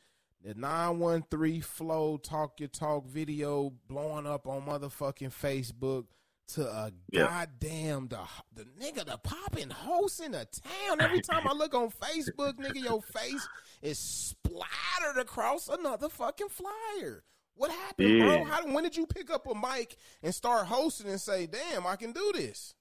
[0.43, 6.05] the 913 flow talk your talk video blowing up on motherfucking Facebook
[6.49, 7.25] to a Yeah.
[7.27, 8.21] goddamn the
[8.55, 11.01] the nigga the popping host in the town.
[11.01, 13.47] Every time I look on Facebook, nigga, your face
[13.83, 17.25] is splattered across another fucking flyer.
[17.55, 18.25] What happened, Yeah.
[18.25, 18.45] bro?
[18.45, 21.97] How, when did you pick up a mic and start hosting and say, "Damn, I
[21.97, 22.75] can do this"?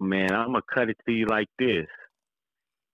[0.00, 1.86] Man, I'm gonna cut it to you like this.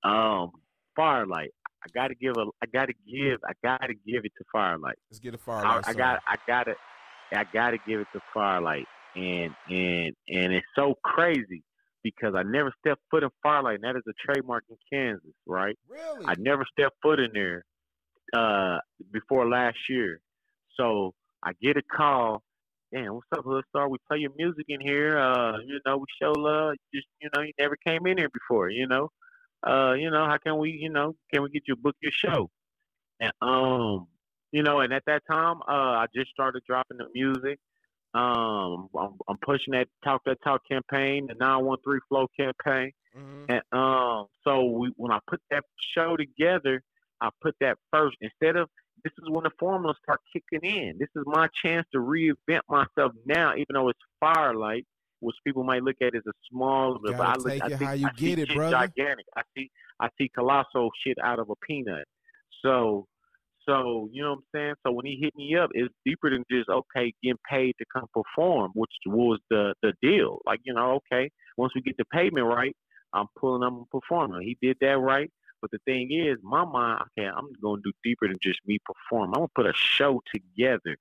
[0.05, 0.51] Um,
[0.97, 1.53] Firelight.
[1.85, 2.45] I gotta give a.
[2.63, 3.39] I gotta give.
[3.45, 4.99] I gotta give it to Firelight.
[5.11, 5.65] Let's get a fire.
[5.65, 6.21] I, I got.
[6.27, 6.75] I gotta.
[7.33, 8.87] I gotta give it to Firelight.
[9.15, 11.63] And and and it's so crazy
[12.03, 13.81] because I never stepped foot in Firelight.
[13.83, 15.79] And that is a trademark in Kansas, right?
[15.89, 16.25] really.
[16.27, 17.65] I never stepped foot in there
[18.33, 18.79] uh,
[19.13, 20.21] before last year.
[20.77, 22.43] So I get a call.
[22.93, 23.89] Damn, what's up, Hood Star?
[23.89, 25.19] We play your music in here.
[25.19, 26.75] Uh, you know, we show love.
[26.95, 28.69] Just you know, you never came in here before.
[28.69, 29.09] You know,
[29.67, 32.51] uh, you know, how can we, you know, can we get you book your show?
[33.21, 34.09] And um,
[34.51, 37.59] you know, and at that time, uh, I just started dropping the music.
[38.15, 42.93] Um, I'm, I'm pushing that talk that talk campaign, the 913 flow campaign.
[43.17, 43.45] Mhm.
[43.49, 46.83] And um, so we, when I put that show together,
[47.21, 48.69] I put that first instead of
[49.05, 50.97] this is when the formulas start kicking in.
[50.99, 54.87] This is my chance to reinvent myself now, even though it's firelight,
[55.21, 56.99] which people might look at as a small.
[57.03, 58.77] but I look, take I it think- how you I get it, brother.
[58.77, 59.27] Gigantic.
[59.37, 62.07] I see, I see colossal shit out of a peanut.
[62.65, 63.07] So,
[63.69, 64.75] so you know what I'm saying.
[64.87, 68.07] So when he hit me up, it's deeper than just okay, getting paid to come
[68.13, 70.39] perform, which was the the deal.
[70.47, 72.77] Like you know, okay, once we get the payment right,
[73.13, 74.43] I'm pulling up and performing.
[74.43, 75.31] He did that right.
[75.61, 78.79] But the thing is, my mind, okay, I'm going to do deeper than just me
[78.85, 79.31] perform.
[79.31, 80.97] I'm going to put a show together.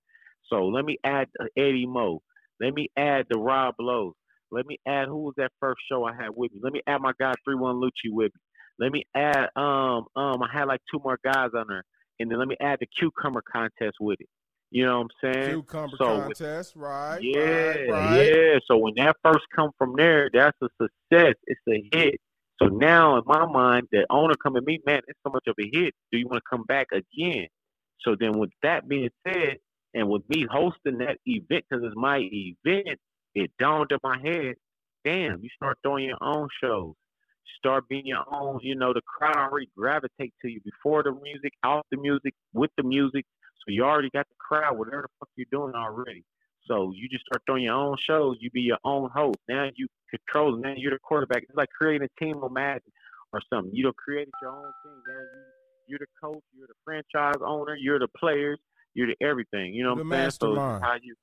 [0.47, 2.22] So let me add uh, Eddie Mo.
[2.59, 4.14] Let me add the Rob Lowe's.
[4.51, 6.59] Let me add who was that first show I had with me.
[6.62, 8.41] Let me add my guy Three One Lucci with me.
[8.80, 11.84] Let me add um um I had like two more guys on there,
[12.20, 14.28] and then let me add the cucumber contest with it.
[14.70, 15.49] You know what I'm saying?
[15.49, 17.20] Cucumber So with- contest, right?
[17.22, 18.26] yeah, right, right.
[18.26, 18.59] yeah.
[18.68, 21.34] So when that first come from there, that's a success.
[21.47, 22.16] It's a hit.
[22.62, 25.55] So now in my mind, the owner come to me, man, it's so much of
[25.59, 25.93] a hit.
[26.12, 27.47] Do you want to come back again?
[28.01, 29.57] So then with that being said,
[29.93, 32.97] and with me hosting that event, because it's my event,
[33.36, 34.55] it dawned in my head,
[35.03, 36.93] damn, you start throwing your own shows.
[37.57, 41.53] Start being your own, you know, the crowd already gravitate to you before the music,
[41.63, 43.25] out the music, with the music.
[43.57, 46.23] So you already got the crowd, whatever the fuck you're doing already.
[46.65, 48.37] So you just start throwing your own shows.
[48.39, 49.37] You be your own host.
[49.47, 50.57] Now you control.
[50.57, 51.43] Now you're the quarterback.
[51.43, 52.81] It's like creating a team of Madden
[53.33, 53.73] or something.
[53.73, 55.01] You don't created your own thing.
[55.07, 55.41] Now you
[55.87, 56.43] you're the coach.
[56.55, 57.75] You're the franchise owner.
[57.75, 58.59] You're the players.
[58.93, 59.73] You're the everything.
[59.73, 60.31] You know The what I'm saying?
[60.31, 61.15] So it's how you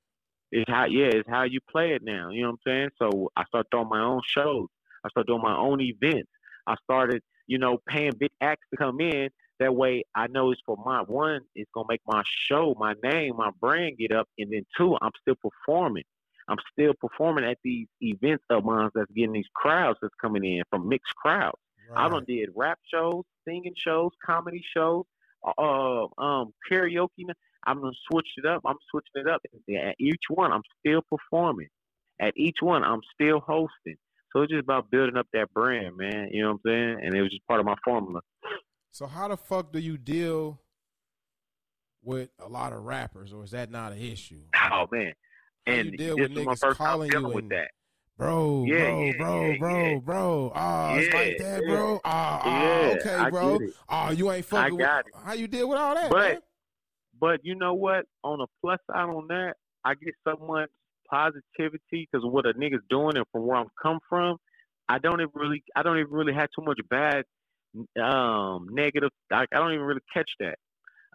[0.51, 2.29] it's how yeah, it's how you play it now.
[2.29, 2.89] You know what I'm saying?
[3.01, 4.67] So I start throwing my own shows.
[5.05, 6.29] I started doing my own events.
[6.67, 9.29] I started, you know, paying big acts to come in.
[9.59, 13.35] That way I know it's for my one, it's gonna make my show, my name,
[13.35, 16.05] my brand get up, and then two, I'm still performing.
[16.47, 20.63] I'm still performing at these events of mine that's getting these crowds that's coming in
[20.69, 21.59] from mixed crowds.
[21.95, 22.11] I right.
[22.11, 25.05] done did rap shows, singing shows, comedy shows,
[25.57, 27.25] uh, um, karaoke.
[27.65, 28.61] I'm gonna switch it up.
[28.65, 29.41] I'm switching it up.
[29.75, 31.67] At each one, I'm still performing.
[32.19, 33.97] At each one, I'm still hosting.
[34.31, 36.29] So it's just about building up that brand, man.
[36.31, 36.99] You know what I'm saying?
[37.05, 38.21] And it was just part of my formula.
[38.91, 40.61] So how the fuck do you deal
[42.03, 44.41] with a lot of rappers, or is that not an issue?
[44.71, 45.13] Oh man.
[45.67, 47.71] How you deal this with niggas first calling you with and- that.
[48.17, 50.51] Bro, Yeah, bro, yeah, bro, yeah, bro, bro.
[50.53, 52.01] Ah, it's like that, bro.
[52.03, 53.59] Ah, ah, Yeah, okay, bro.
[53.87, 56.41] Ah, you ain't fucking got with how you deal with all that, But- man?
[57.17, 58.05] But you know what?
[58.25, 59.53] On a plus side on that,
[59.85, 60.69] I get so much
[61.09, 64.37] positivity because what a nigga's doing and from where I'm come from.
[64.87, 67.23] I don't even really, I don't even really have too much bad,
[68.01, 69.11] um, negative.
[69.31, 70.57] I, I don't even really catch that.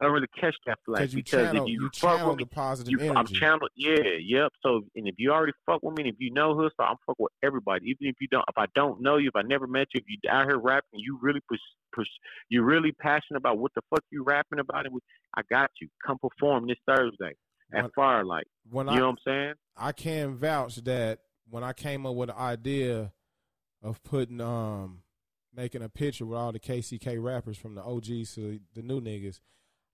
[0.01, 2.49] I don't really catch that flag Because channel, if you, you fuck with me, the
[2.49, 3.37] positive you, I'm energy.
[3.39, 3.71] channeled.
[3.77, 4.51] Yeah, yep.
[4.61, 6.97] So, and if you already fuck with me, and if you know hood, so I'm
[7.07, 7.87] fuck with everybody.
[7.91, 10.05] Even if you don't, if I don't know you, if I never met you, if
[10.09, 11.61] you out here rapping, you really push,
[11.95, 12.09] push,
[12.49, 14.87] you're really passionate about what the fuck you rapping about.
[14.87, 14.93] It,
[15.37, 15.89] I got you.
[16.05, 17.35] Come perform this Thursday
[17.73, 18.47] at When- Firelight.
[18.71, 19.55] when You I know what I'm saying?
[19.77, 21.21] I can vouch that
[21.51, 23.13] when I came up with the idea
[23.83, 25.03] of putting um
[25.55, 29.41] making a picture with all the KCK rappers from the OGs to the new niggas,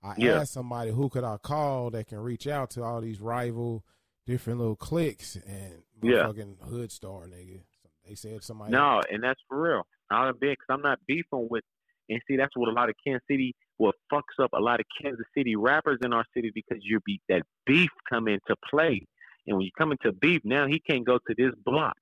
[0.03, 0.41] I Yeah.
[0.41, 3.85] asked somebody who could I call that can reach out to all these rival
[4.27, 6.27] different little cliques and Yeah.
[6.27, 7.63] fucking hood star nigga.
[8.07, 8.73] They said somebody.
[8.73, 9.87] No, and that's for real.
[10.11, 11.65] I've been because I'm not beefing with.
[12.09, 14.87] And see, that's what a lot of Kansas City, what fucks up a lot of
[15.01, 19.07] Kansas City rappers in our city because you be that beef come into play,
[19.47, 21.97] and when you come into beef, now he can't go to this block,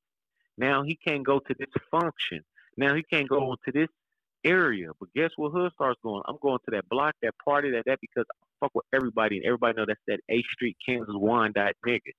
[0.58, 2.42] now he can't go to this function,
[2.76, 3.88] now he can't go to this
[4.44, 4.88] area.
[5.00, 5.52] But guess what?
[5.52, 6.22] Hood starts going.
[6.28, 9.46] I'm going to that block, that party, that that because I fuck with everybody, and
[9.46, 12.00] everybody know that's that A Street Kansas Wyandotte nigga.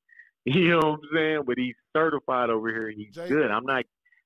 [0.46, 1.44] You know what I'm saying?
[1.46, 2.88] But he's certified over here.
[2.88, 3.52] and He's Jay- good.
[3.52, 3.86] I'm not.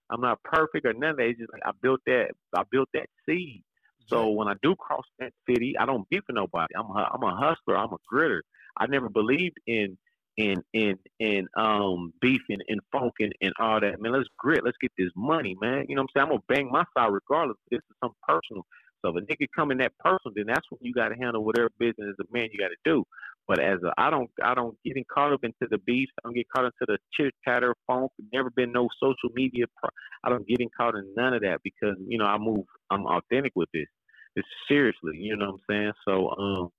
[0.10, 1.26] I'm not perfect or none of that.
[1.26, 2.30] It's just like I built that.
[2.56, 3.64] I built that seed.
[4.08, 6.74] So when I do cross that city, I don't beef with nobody.
[6.78, 7.78] I'm a, I'm a hustler.
[7.78, 8.42] I'm a gritter.
[8.78, 9.98] I never believed in
[10.38, 14.02] in in in um beefing and funk and, and all that.
[14.02, 14.64] Man, let's grit.
[14.66, 15.86] Let's get this money, man.
[15.88, 16.32] You know what I'm saying?
[16.32, 17.58] I'm gonna bang my side regardless.
[17.72, 18.66] This is something personal.
[19.04, 21.70] So if a nigga come in that personal, then that's when you gotta handle whatever
[21.80, 23.04] business as a man you gotta do.
[23.48, 26.10] But as a, I don't, I don't getting caught up into the beef.
[26.20, 28.12] I don't get caught into the chit chatter, funk.
[28.34, 29.66] Never been no social media.
[29.78, 29.90] Pro-
[30.24, 32.66] I don't getting caught in none of that because you know I move.
[32.90, 33.88] I'm authentic with this.
[34.36, 35.94] It's seriously, you know what I'm saying.
[36.08, 36.70] So, um,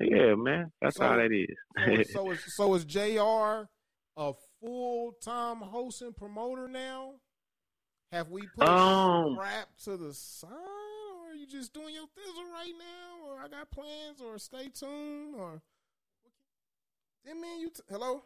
[0.00, 1.56] yeah, man, that's So- how that is.
[1.76, 3.68] So, is- so is so is Jr.
[4.16, 7.14] a full time host and promoter now?
[8.12, 12.50] Have we put Um, rap to the side, or are you just doing your thizzle
[12.52, 15.62] right now, or I got plans, or stay tuned, or
[17.24, 18.24] then man, you t- hello?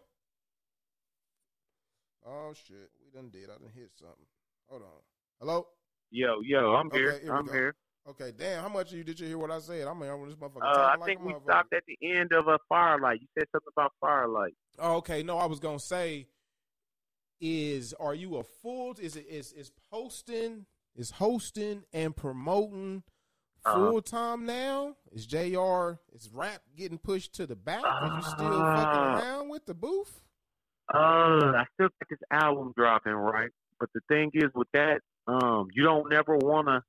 [2.26, 3.44] Oh shit, we done did.
[3.44, 4.26] I done hit something.
[4.68, 5.00] Hold on.
[5.40, 5.68] Hello.
[6.10, 7.18] yo, yo, I'm Okay, here.
[7.20, 7.74] here I'm here.
[8.10, 8.62] Okay, damn.
[8.62, 9.86] How much of you did you hear what I said?
[9.86, 10.62] I'm here with this motherfucker.
[10.62, 13.20] Uh, I like think we stopped at the end of a firelight.
[13.20, 14.54] You said something about firelight.
[14.78, 15.22] Oh, okay.
[15.22, 16.26] No, I was gonna say,
[17.40, 18.94] is are you a full?
[19.00, 20.64] Is it is is posting?
[20.96, 23.02] Is hosting and promoting
[23.64, 23.74] Uh-huh.
[23.90, 24.96] full time now?
[25.12, 25.98] Is Jr.
[26.12, 27.84] Is rap getting pushed to the back?
[27.84, 30.22] Are you still Uh, fucking around with the booth?
[30.94, 33.50] Uh, I still got this album dropping, right?
[33.78, 36.82] But the thing is with that, um, you don't never wanna.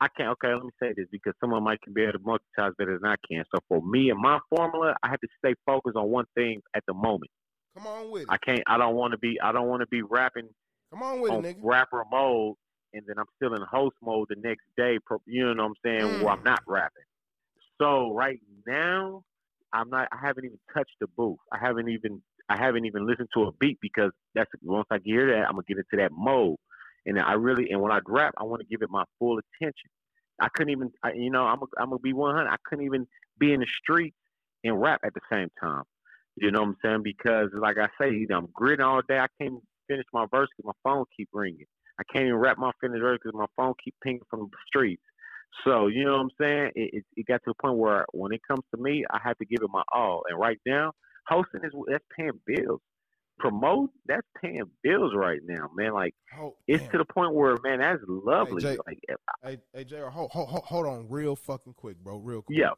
[0.00, 0.30] I can't.
[0.30, 3.16] Okay, let me say this because someone might be able to multitask better than I
[3.30, 3.44] can.
[3.54, 6.82] So for me and my formula, I have to stay focused on one thing at
[6.86, 7.30] the moment.
[7.76, 8.28] Come on with it.
[8.30, 8.62] I can't.
[8.66, 9.38] I don't want to be.
[9.42, 10.48] I don't want to be rapping
[10.90, 11.58] Come on with it, on nigga.
[11.62, 12.56] rapper mode,
[12.92, 14.98] and then I'm still in host mode the next day.
[15.26, 16.20] You know what I'm saying?
[16.20, 16.44] Where I'm Mm.
[16.44, 17.02] not rapping.
[17.80, 19.22] So right now,
[19.72, 20.08] I'm not.
[20.12, 21.38] I haven't even touched the booth.
[21.52, 22.22] I haven't even.
[22.48, 25.62] I haven't even listened to a beat because that's once I hear that, I'm gonna
[25.66, 26.56] get into that mode.
[27.06, 29.90] And I really, and when I rap, I want to give it my full attention.
[30.40, 32.48] I couldn't even, I, you know, I'm, I'm gonna be 100.
[32.48, 33.06] I couldn't even
[33.38, 34.14] be in the street
[34.64, 35.84] and rap at the same time.
[36.36, 37.02] You know what I'm saying?
[37.04, 39.18] Because like I say, you know, I'm gritting all day.
[39.18, 39.54] I can't
[39.88, 41.66] finish my verse because my phone keep ringing.
[42.00, 45.02] I can't even rap my finished verse because my phone keep pinging from the streets.
[45.64, 46.70] So you know what I'm saying?
[46.74, 49.38] It, it, it got to the point where when it comes to me, I have
[49.38, 50.24] to give it my all.
[50.28, 50.92] And right now,
[51.28, 52.80] hosting is that's paying bills.
[53.38, 55.92] Promote that's paying bills right now, man.
[55.92, 56.92] Like Oh, it's damn.
[56.92, 58.62] to the point where man, that's lovely.
[58.62, 60.06] Jay- like if- Hey, hey, Jr.
[60.06, 62.16] Hold, hold, hold- on, real fucking quick, bro.
[62.18, 62.58] Real quick.
[62.58, 62.70] yeah,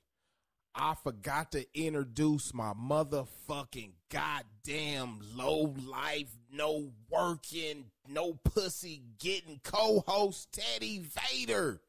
[0.75, 10.53] I forgot to introduce my motherfucking goddamn low life, no working, no pussy getting co-host
[10.53, 11.01] Teddy
[11.31, 11.81] Vader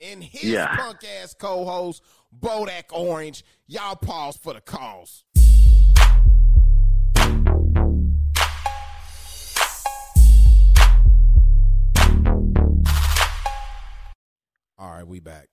[0.00, 0.74] and his Yeah.
[0.76, 2.02] punk ass co-host
[2.36, 3.44] Bodak Orange.
[3.66, 5.24] Y'all pause for the calls.
[14.80, 15.48] All right, we back.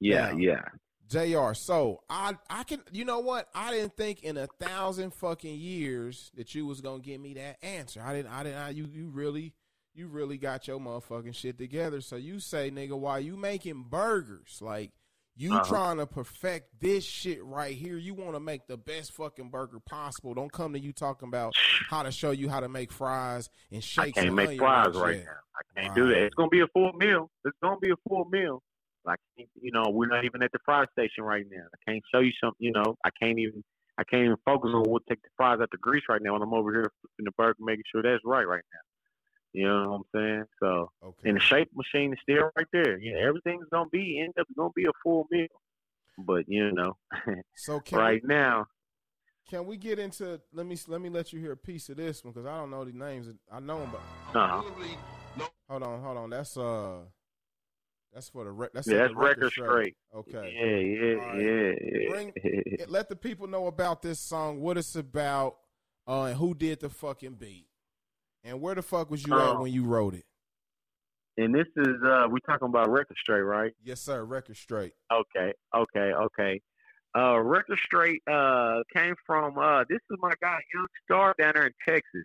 [0.00, 0.62] yeah, Yeah.
[1.10, 1.28] yeah.
[1.50, 1.52] Jr.
[1.52, 6.30] So I I can you know what I didn't think in a thousand fucking years
[6.36, 8.00] that you was gonna give me that answer.
[8.02, 9.52] I didn't I didn't I, you you really
[9.94, 12.00] you really got your motherfucking shit together.
[12.00, 14.58] So you say nigga, why you making burgers?
[14.62, 14.92] Like
[15.34, 15.64] you Uh-huh.
[15.64, 17.96] trying to perfect this shit right here.
[17.96, 20.34] You want to make the best fucking burger possible.
[20.34, 21.54] Don't come to you talking about
[21.88, 24.18] how to show you how to make fries and shakes.
[24.18, 25.24] I can't make fries right yet.
[25.24, 25.32] now.
[25.78, 26.18] I can't do that.
[26.18, 27.30] It's gonna be a full meal.
[27.44, 28.62] It's gonna be a full meal.
[29.04, 31.64] Like you know, we're not even at the fry station right now.
[31.64, 32.58] I can't show you something.
[32.64, 33.64] You know, I can't even.
[33.98, 36.40] I can't even focus on what take the fries out the grease right now when
[36.42, 38.80] I'm over here flipping the burger, making sure that's right right now.
[39.52, 40.44] You know what I'm saying?
[40.60, 41.28] So, Okay.
[41.28, 42.98] and the shape machine is still right there.
[42.98, 45.46] Yeah, everything's gonna be end up gonna be a full meal.
[46.18, 46.96] But you know,
[47.56, 48.66] so can we, right now,
[49.48, 50.40] Can we get into?
[50.52, 52.70] Let me let me let you hear a piece of this one because I don't
[52.70, 53.28] know the names.
[53.50, 54.62] I know them, but uh-huh.
[55.68, 56.30] hold on, hold on.
[56.30, 57.00] That's uh,
[58.14, 59.96] that's for the re- that's yeah, that's the record straight.
[60.14, 61.82] Okay, Yeah, yeah, right.
[61.84, 65.56] yeah, Bring- let the people know about this song, what it's about,
[66.06, 67.66] uh, and who did the fucking beat,
[68.44, 70.24] and where the fuck was you at Um, when you wrote it?
[71.38, 73.72] And this is uh we talking about record straight, right?
[73.82, 74.24] Yes, sir.
[74.24, 74.92] Record straight.
[75.12, 76.60] Okay, okay, okay.
[77.14, 81.66] Uh, Record Straight uh came from uh this is my guy Young Star down there
[81.66, 82.24] in Texas.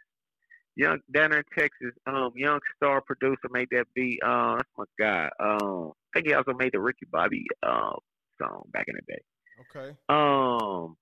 [0.76, 1.92] Young down there in Texas.
[2.06, 4.20] Um, Young Star producer made that beat.
[4.24, 5.30] Uh, that's my guy.
[5.40, 7.94] Um, I think he also made the Ricky Bobby uh
[8.40, 9.22] song back in the day.
[9.76, 9.98] Okay.
[10.10, 10.96] Um,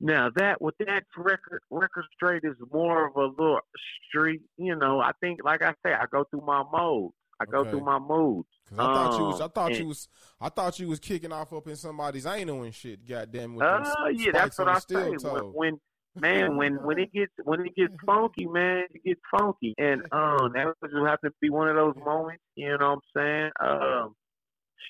[0.00, 3.60] now that with that record, record straight is more of a little
[4.08, 4.42] street.
[4.58, 7.14] You know, I think, like I say, I go through my modes.
[7.38, 8.48] I go through my moods.
[8.70, 10.08] Cause I thought you was, I Um, thought and- you was,
[10.40, 13.06] I thought you was kicking off up in somebody's anal and shit.
[13.06, 15.10] Goddamn, with Uh, yeah, that's what I say.
[15.10, 15.80] When, when
[16.14, 20.52] man, when when it gets when it gets funky, man, it gets funky, and um,
[20.54, 22.42] that just happened to be one of those moments.
[22.54, 23.50] You know what I'm saying?
[23.60, 24.14] Um,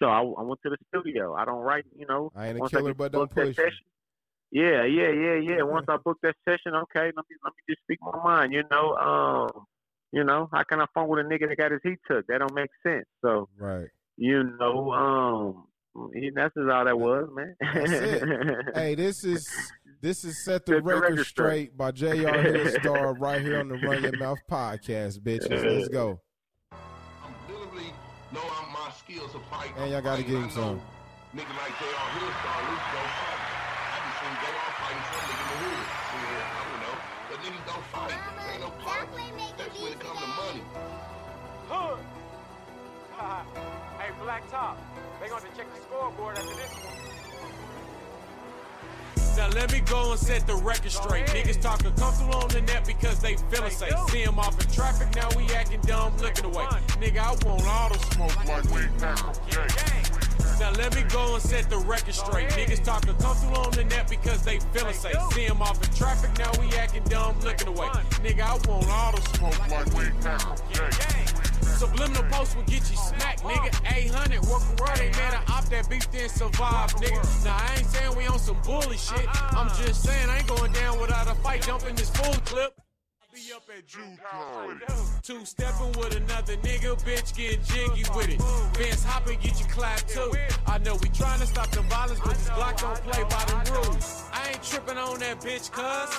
[0.01, 1.35] so I, I went to the studio.
[1.35, 2.31] I don't write, you know.
[2.37, 3.57] I ain't a killer, but don't push.
[3.57, 3.73] session-
[4.57, 5.63] Yeah, yeah, yeah, yeah.
[5.63, 8.53] Once I book that session, okay, let me let me just speak my mind.
[8.55, 9.67] You know, um,
[10.13, 12.27] you know, how can I phone with a nigga that got his heat took?
[12.29, 13.05] That don't make sense.
[13.23, 13.89] So Right.
[14.17, 15.67] you know, um,
[16.35, 17.55] that's just all that was, man.
[17.61, 18.23] That's it.
[18.75, 19.47] Hey, this is
[20.01, 21.77] this is set the Set the record record straight straight.
[21.77, 22.07] by Jr.
[22.07, 25.51] Hoodstar right here on the Run Your Mouth podcast, bitches.
[25.65, 26.19] Let's go.
[26.73, 27.93] I'm literally
[28.33, 28.41] know
[28.73, 29.71] my skills of fight.
[29.77, 30.31] And y'all gotta fighting.
[30.35, 30.81] give him some.
[31.35, 32.09] Nigga like J.R.
[32.17, 33.26] Hillstar,
[38.05, 39.09] niggas don't fight.
[39.11, 39.57] There ain't no problem.
[39.59, 40.63] That's when it comes to money.
[41.69, 41.99] Hood.
[43.99, 44.79] hey, Black Top.
[45.21, 47.17] They gonna check the scoreboard after this one.
[49.37, 51.27] Now let me go and set the record straight.
[51.27, 53.93] Niggas talking comfortable on the net because they feeling safe.
[54.09, 56.65] See 'em off in traffic, now we acting dumb, looking away.
[57.01, 58.87] Nigga, I want all the smoke like we
[60.61, 62.49] Now let me go and set the record straight.
[62.51, 65.17] Niggas talking comfortable on the net because they feeling safe.
[65.33, 67.89] See 'em off in traffic, now we acting dumb, looking away.
[68.25, 70.05] Nigga, I want all the smoke like we
[71.77, 73.71] Subliminal post will get you smacked, nigga.
[73.95, 77.45] 800, work around, they mad I opt that beef, then survive, nigga.
[77.45, 79.29] Now, I ain't saying we on some bully shit.
[79.29, 82.73] I'm just saying I ain't going down without a fight, dumping this full clip.
[83.37, 88.41] Be up at Juke Two stepping with another nigga, bitch get jiggy with it.
[88.75, 90.33] Fence hopping, get you clapped too.
[90.67, 93.73] I know we trying to stop the violence, but this block don't play by the
[93.73, 94.25] rules.
[94.33, 96.17] I ain't tripping on that bitch, cuz.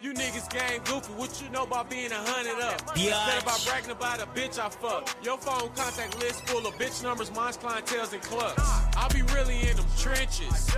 [0.00, 2.80] You niggas game goofy, what you know about being a hundred up?
[2.96, 5.10] Instead about bragging about a bitch I fuck.
[5.24, 8.62] Your phone contact list full of bitch numbers, mine's clientels and clubs.
[8.96, 10.72] I be really in them trenches.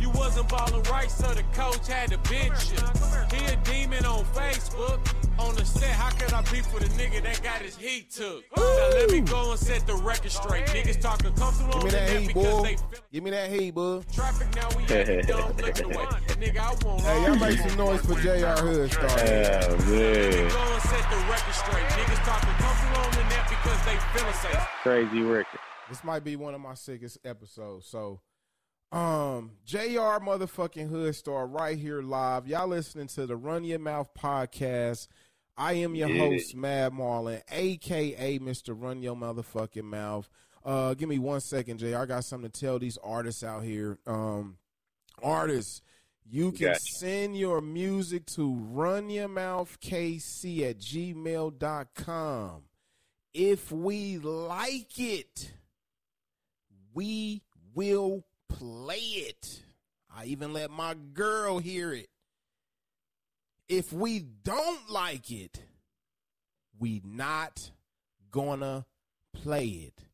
[0.00, 3.38] You wasn't ballin' right, so the coach had to bench you.
[3.38, 4.98] He a demon on Facebook.
[5.38, 8.42] On the set, how could I beef with a nigga that got his heat took?
[8.56, 10.64] Now let me go and set the record straight.
[10.66, 12.62] Niggas talking comfortable Give me on the that net heat, because boy.
[12.62, 14.02] they feel Give me that heat, boy.
[14.12, 14.48] traffic.
[14.56, 14.86] Now we
[15.22, 16.04] dumb, looking away.
[16.40, 18.28] Nigga, I want Hey, y'all make some noise for Jr.
[18.64, 19.68] we Hoodstar.
[19.68, 21.84] Oh man, Go and set the record straight.
[21.84, 24.68] Niggas talking comfortable on the net because they feeling safe.
[24.82, 25.60] crazy record.
[25.90, 27.86] This might be one of my sickest episodes.
[27.86, 28.20] So,
[28.90, 30.18] um, Jr.
[30.24, 32.46] motherfucking Hood Star right here live.
[32.48, 35.08] Y'all listening to the Run Your Mouth podcast.
[35.56, 36.18] I am your Yeah.
[36.28, 38.74] host, Mad Marlin, aka Mr.
[38.80, 40.28] Run Your Motherfucking Mouth.
[40.64, 41.96] Uh, give me one second, Jr.
[41.98, 43.98] I got something to tell these artists out here.
[44.06, 44.58] Um,
[45.22, 45.80] artists,
[46.28, 46.80] you can Gotcha.
[46.80, 52.62] send your music to runyourmouthkc at gmail.com.
[53.32, 55.52] If we like it,
[56.94, 57.42] we
[57.74, 59.62] will play it.
[60.10, 62.08] I even let my girl hear it.
[63.68, 65.64] If we don't like it,
[66.78, 67.70] we not
[68.30, 68.86] gonna
[69.32, 70.04] play it.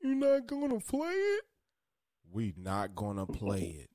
[0.00, 1.44] You're not gonna play it?
[2.30, 3.90] We not gonna play it.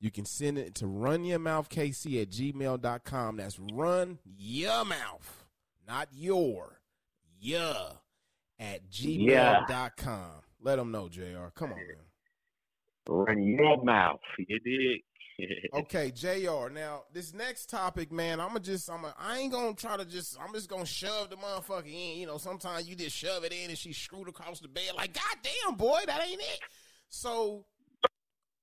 [0.00, 3.36] You can send it to runyourmouthkc at gmail.com.
[3.36, 5.46] That's run your mouth,
[5.88, 6.80] not your,
[7.40, 7.92] yeah,
[8.58, 10.30] at gmail.com.
[10.60, 11.48] Let them know, JR.
[11.54, 11.96] Come on, man.
[13.08, 14.20] Run your mouth.
[14.38, 15.02] You dig?
[15.74, 16.68] Okay, Jr.
[16.72, 20.04] Now this next topic, man, I'm gonna just, I'm, a, I ain't gonna try to
[20.04, 22.18] just, I'm just gonna shove the motherfucker in.
[22.18, 24.92] You know, sometimes you just shove it in and she screwed across the bed.
[24.96, 26.60] Like, God damn, boy, that ain't it.
[27.08, 27.64] So,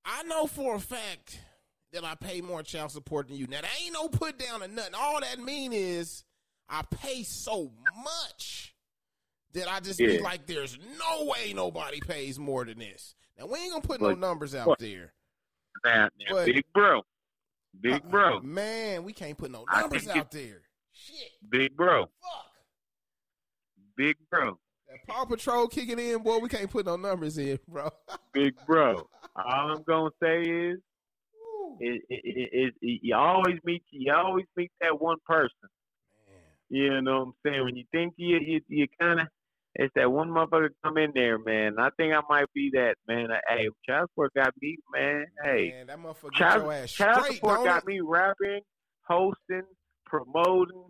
[0.04, 1.38] I know for a fact
[1.92, 3.46] that I pay more child support than you.
[3.46, 4.94] Now, that ain't no put down or nothing.
[4.94, 6.24] All that mean is
[6.68, 7.70] I pay so
[8.02, 8.74] much
[9.52, 13.14] that I just be like, there's no way nobody pays more than this.
[13.38, 15.12] Now, we ain't gonna put no numbers out there.
[15.84, 17.02] But- big bro,
[17.80, 20.62] big Uh, bro, Man, we can't put no numbers out there.
[20.92, 21.30] Shit.
[21.48, 22.52] big bro, Fuck.
[23.96, 24.58] big bro,
[24.88, 26.38] That Paw Patrol kicking in, boy.
[26.38, 27.90] We can't put no numbers in, bro.
[28.32, 29.08] big bro.
[29.36, 30.78] All I'm gonna say is,
[31.80, 35.50] it, it, it, it, it- you always meet you always meet that one person.
[36.28, 36.38] Man.
[36.68, 37.64] You know what I'm saying?
[37.64, 39.28] When you think you you, you kind of
[39.74, 41.76] It's that one motherfucker come in there, man.
[41.78, 43.30] I think I might be that, man.
[43.30, 45.24] Uh, hey, child support got me, man.
[45.42, 48.60] Hey, Man, that motherfucker child, child support got me rapping,
[49.08, 49.62] hosting,
[50.04, 50.84] promoting,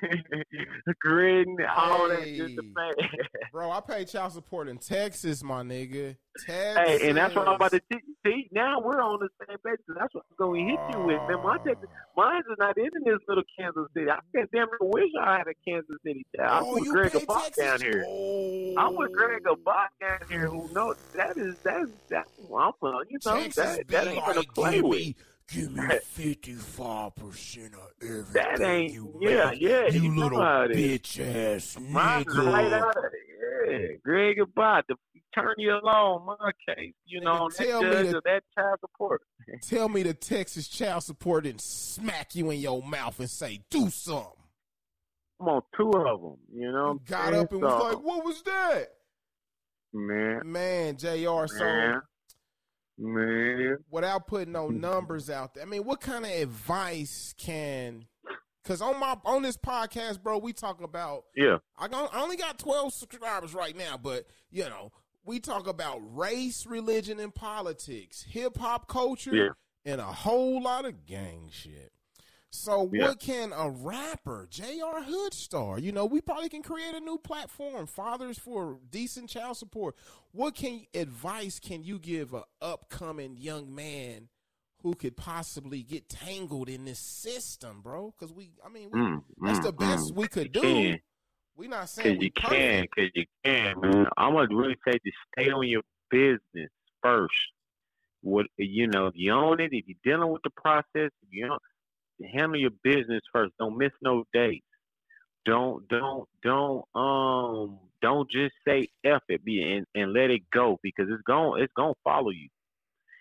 [1.00, 2.22] gritting, all that.
[2.22, 2.56] The Hey.
[2.74, 3.16] fact.
[3.52, 6.16] Bro, I pay child support in Texas, my nigga.
[6.46, 7.00] Texas.
[7.00, 8.02] Hey, and that's what I'm about to teach.
[8.24, 9.80] See, now we're on the same page.
[9.88, 11.42] That's what I'm going to hit you with, man.
[11.42, 14.10] My Texas, mine is not in this little Kansas City.
[14.10, 16.24] I can't damn near wish I had a Kansas City.
[16.38, 18.04] I'm oh, with you Greg pay Abbott down here.
[18.06, 18.74] Oh.
[18.76, 22.28] I'm with Greg Abbott down here, who knows that is that's that.
[22.54, 25.14] I'm, uh, you know Texas that that ain't gonna play with.
[25.54, 28.32] Me, give me fifty-five percent of everything.
[28.32, 29.60] That ain't you yeah make.
[29.60, 29.86] yeah.
[29.88, 31.00] You little how it is.
[31.00, 31.20] bitch
[31.56, 32.52] ass nigga.
[32.52, 33.12] right out of it.
[33.70, 34.84] Yeah, Greg Abbott,
[35.34, 36.92] turn attorney alone, my case.
[37.06, 39.22] You know, that tell me judge the- that child support.
[39.62, 43.90] Tell me the Texas child support didn't smack you in your mouth and say, do
[43.90, 44.26] something.
[45.40, 46.36] I'm on two of them.
[46.52, 48.84] You know, You I'm got up and was So, like, what was that?
[49.92, 52.02] man, Man, JR, so man,
[53.00, 53.78] man.
[53.90, 58.06] without putting no numbers out there, I mean, what kind of advice can
[58.62, 62.36] because on my on this podcast, bro, we talk about Yeah, I, gon- I only
[62.36, 64.92] got 12 subscribers right now, but you know,
[65.24, 69.48] we talk about race, religion, and politics, hip hop culture, Yeah.
[69.84, 71.92] and a whole lot of gang shit.
[72.52, 73.08] So, Yeah.
[73.08, 75.04] what can a rapper, J.R.
[75.04, 79.96] Hoodstar, you know, we probably can create a new platform, Fathers for Decent Child Support.
[80.32, 84.28] What can advice can you give a upcoming young man
[84.82, 88.12] who could possibly get tangled in this system, bro?
[88.18, 90.16] Because we, I mean, we, mm, that's mm, the best mm.
[90.16, 90.60] we could do.
[90.60, 91.00] can.
[91.56, 94.06] We not saying Cause we you can, cause you can, man.
[94.16, 96.70] I'm gonna really say to stay on your business
[97.02, 97.34] first.
[98.22, 101.46] What you know, if you own it, if you're dealing with the process, if you
[101.46, 101.62] don't
[102.32, 103.52] handle your business first.
[103.58, 104.66] Don't miss no dates.
[105.46, 110.78] Don't don't don't um don't just say F it be and, and let it go
[110.82, 112.48] because it's going it's gonna follow you.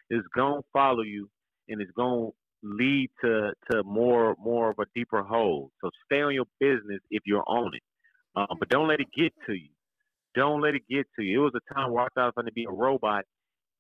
[0.10, 1.30] It's gonna follow you
[1.70, 2.30] and it's gonna
[2.64, 5.72] lead to to more more of a deeper hole.
[5.82, 7.84] So stay on your business if you're on it.
[8.36, 9.70] Um, but don't let it get to you.
[10.36, 11.42] Don't let it get to you.
[11.42, 13.26] It was a time where I thought I was going to be a robot,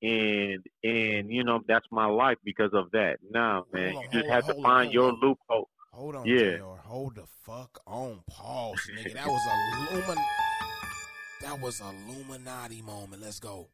[0.02, 3.18] and and you know that's my life because of that.
[3.30, 5.20] Nah, man, on, you just have on, to on, find hold your on.
[5.22, 5.70] loophole.
[5.91, 6.58] Hold on, Yeah.
[6.58, 6.64] JR.
[6.86, 8.20] Hold the fuck on.
[8.30, 9.14] Pause, nigga.
[9.14, 10.18] That was a lumin.
[11.41, 13.22] That was a Illuminati moment.
[13.22, 13.70] Let's go.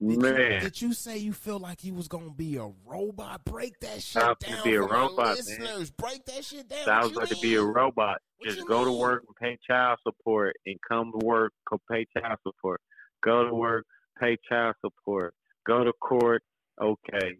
[0.00, 3.44] Did man, you, did you say you feel like he was gonna be a robot?
[3.44, 5.36] Break that shit was gonna be a robot, man.
[5.36, 5.90] listeners.
[5.90, 6.86] Break that shit down.
[6.86, 8.20] What was you to be a robot.
[8.38, 11.52] What Just go to work and pay child support, and come to work,
[11.90, 12.80] pay child support.
[13.24, 13.84] Go to work,
[14.20, 15.34] pay child support.
[15.66, 16.42] Go to court,
[16.80, 17.36] okay.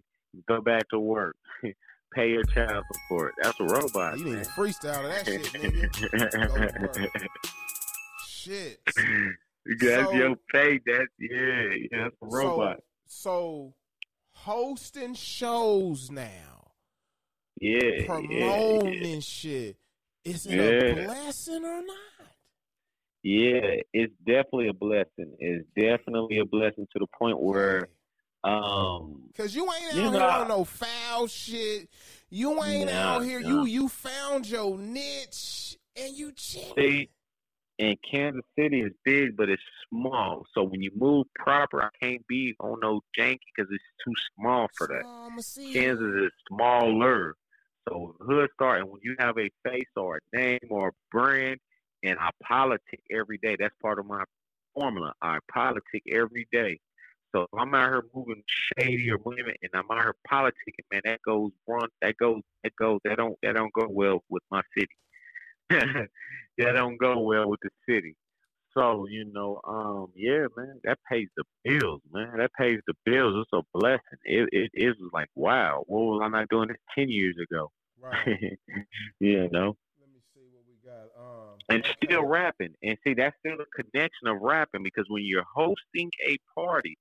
[0.49, 1.37] Go back to work,
[2.15, 3.35] pay your child support.
[3.43, 4.19] That's a robot.
[4.19, 6.49] You need freestyle that shit, nigga.
[6.53, 7.27] Go to work.
[8.27, 8.81] Shit.
[9.81, 10.81] That's So- your pay.
[10.87, 12.05] That's yeah, yeah.
[12.05, 12.77] That's a robot.
[13.07, 13.75] So, so
[14.33, 16.71] hosting shows now,
[17.61, 19.13] yeah, yeah, promoting yeah.
[19.15, 19.77] and shit.
[20.25, 21.03] Is it Yeah.
[21.03, 22.18] a blessing or not?
[23.29, 25.37] Yeah, it's definitely a blessing.
[25.39, 27.89] It's definitely a blessing to the point where,
[28.43, 31.91] um, Cause you ain't out You here on no foul shit.
[32.31, 33.41] You ain't Nah, out here.
[33.41, 33.49] nah.
[33.49, 37.11] You you found your niche and you see,
[37.79, 40.47] and Kansas City is big, but it's small.
[40.55, 44.69] So when you move proper, I can't be on no janky because it's too small
[44.75, 45.43] for that.
[45.43, 47.35] See Kansas is smaller.
[47.87, 51.61] So hood start, and when you have a face or a name or a brand,
[52.03, 54.25] and I politic every day, that's part of my
[54.75, 55.13] formula.
[55.21, 56.79] I politic every day.
[57.35, 61.03] So if I'm out here moving shady or women, and I'm out here politicking, man,
[61.05, 61.89] that goes wrong.
[62.01, 64.89] That goes, that goes, that don't, that don't go well with my city.
[65.71, 66.09] that
[66.73, 68.17] don't go well with the city.
[68.75, 72.37] So you know, um, yeah, man, that pays the bills, man.
[72.39, 73.35] That pays the bills.
[73.43, 74.01] It's a blessing.
[74.25, 77.71] It it, it was like, wow, what was I not doing this ten years ago?
[78.01, 78.59] Right.
[79.21, 79.77] you know,
[80.89, 81.21] Let me see what we got.
[81.21, 82.75] Um and still rapping.
[82.83, 86.97] And see, that's still a connection of rapping because when you're hosting a party,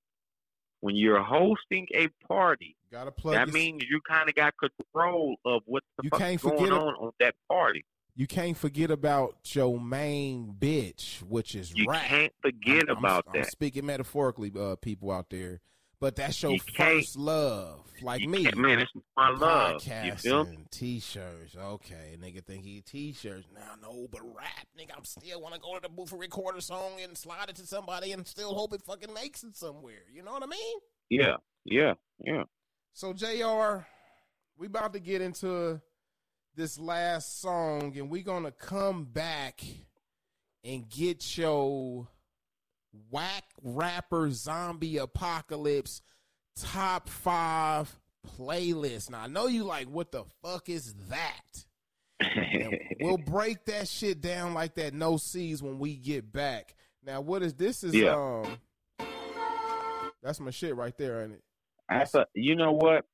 [0.80, 5.36] when you're hosting a party, gotta plug that your- means you kind of got control
[5.44, 7.84] of what the You fuck can't going forget a- on on that party.
[8.14, 12.02] you can't forget about your main bitch, which is You rap.
[12.04, 13.50] can't forget I'm- I'm- about I'm that.
[13.50, 15.60] speaking metaphorically, uh, people out there.
[16.00, 18.48] But that's your You first love, like me.
[18.54, 19.84] man, it's my love.
[19.84, 20.50] You feel me?
[20.52, 21.56] Podcasting, t-shirts.
[21.56, 23.48] Okay, nigga think he t-shirts.
[23.52, 24.96] Now no, but rap, nigga.
[24.96, 27.56] I'm still want to go to the booth and record a song and slide it
[27.56, 30.04] to somebody and still hope it fucking makes it somewhere.
[30.12, 30.78] You know what I mean?
[31.10, 31.94] Yeah, yeah,
[32.24, 32.44] yeah.
[32.92, 33.84] So Jr.
[34.56, 35.80] We about to get into
[36.54, 39.62] this last song, and we gonna come back
[40.64, 42.08] and get your
[43.10, 46.02] whack rapper zombie apocalypse
[46.56, 47.98] top five
[48.38, 49.10] playlist.
[49.10, 51.64] Now I know you like what the fuck is that?
[53.00, 56.74] We'll break that shit down like that no seas when we get back.
[57.06, 58.42] Now what is this is Yeah.
[58.42, 58.58] um
[60.22, 61.42] that's my shit right there, ain't it?
[61.88, 63.04] That's a, you know what?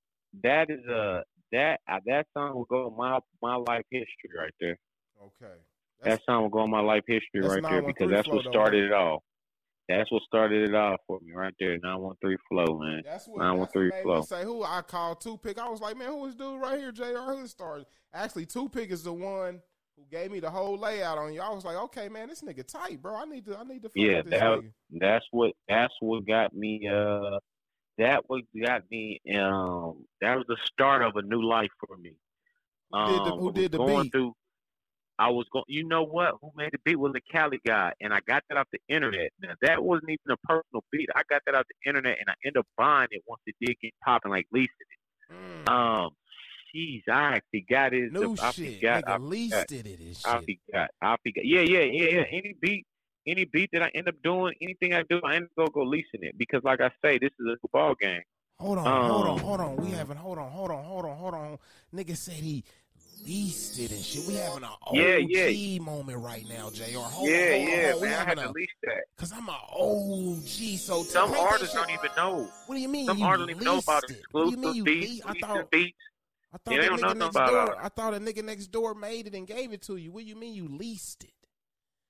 [0.43, 1.23] That is a
[1.53, 4.79] that uh, that song will go in my my life history right there.
[5.23, 5.55] Okay.
[6.03, 8.85] That song will go in my life history right there because that's what though, started
[8.85, 9.23] it all.
[9.89, 11.77] That's what started it off for me right there.
[11.83, 13.03] Nine one three flow, man.
[13.05, 14.23] That's what, Nine one three flow.
[14.23, 15.59] say who I called two pick.
[15.59, 16.91] I was like, man, who is dude right here?
[16.93, 17.19] Jr.
[17.19, 17.87] Hood started.
[18.15, 19.61] Actually, two pick is the one
[19.97, 21.41] who gave me the whole layout on you.
[21.43, 23.15] I was like, okay, man, this nigga tight, bro.
[23.15, 23.91] I need to, I need to.
[23.95, 24.61] Yeah, that-
[24.91, 27.39] That's what that's what got me uh
[27.99, 32.13] that what got me um that was the start of a new life for me.
[32.91, 34.13] Who did the- Um, who did the going beat?
[34.13, 34.33] Through,
[35.19, 35.65] I was going.
[35.69, 36.35] You know what?
[36.41, 39.31] Who made the beat was a Cali guy, and I got that off the internet.
[39.41, 41.09] Now that wasn't even a personal beat.
[41.15, 43.77] I got that off the internet, and I ended up buying it once it did
[43.81, 45.33] get popping, like leasing it.
[45.33, 46.11] Mm, Um,
[46.75, 48.13] jeez, I actually got it.
[48.13, 48.81] new I shit.
[48.81, 49.05] forgot.
[49.05, 49.87] nigga I leased it.
[49.87, 50.59] It is I shit.
[50.73, 50.91] forgot.
[51.01, 51.45] I forgot.
[51.45, 52.25] Yeah, yeah, yeah, yeah.
[52.31, 52.87] Any beat,
[53.27, 55.83] any beat that I end up doing, anything I do, I end up go go
[55.89, 58.23] leasing it because, like I say, this is a ball game.
[58.59, 59.77] Hold on, hold on, Um, hold on.
[59.77, 61.59] We having hold on, hold on, hold on, hold on.
[61.95, 62.65] Nigga said he
[63.27, 64.27] leased it and shit.
[64.27, 65.79] We having an OG Yeah, yeah.
[65.81, 66.99] moment right now, Jr.
[66.99, 68.01] Hold yeah, on, hold yeah, on.
[68.01, 68.21] We man.
[68.21, 69.05] I had to a lease that.
[69.17, 72.49] Cause I'm an OG, so Some artists don't even know.
[72.67, 73.07] What do you mean?
[73.07, 74.23] Some you artists don't even know about it?
[74.33, 75.23] What do you mean exclusive beats?
[75.27, 75.97] I thought beats.
[76.53, 77.77] I thought Yeah, they don't nigga know nothing next about door.
[77.83, 80.13] I thought a nigga next door made it and gave it to you.
[80.13, 81.31] What do you mean you leased it?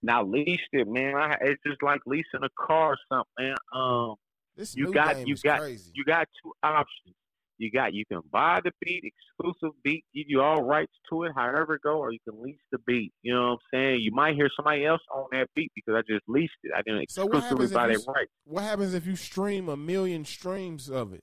[0.02, 1.14] Now leased it, man.
[1.14, 3.54] I, it's just like leasing a car or something, man.
[3.72, 4.16] Um,
[4.56, 5.90] This You got- you got- crazy.
[5.94, 7.14] you got two options.
[7.58, 11.32] You got you can buy the beat, exclusive beat, give you all rights to it,
[11.36, 13.12] however it go, or you can lease the beat.
[13.22, 14.00] You know what I'm saying?
[14.00, 16.72] You might hear somebody else on that beat because I just leased it.
[16.76, 18.26] I didn't So exclusively buy that right.
[18.44, 21.22] what happens if you stream a million streams of it?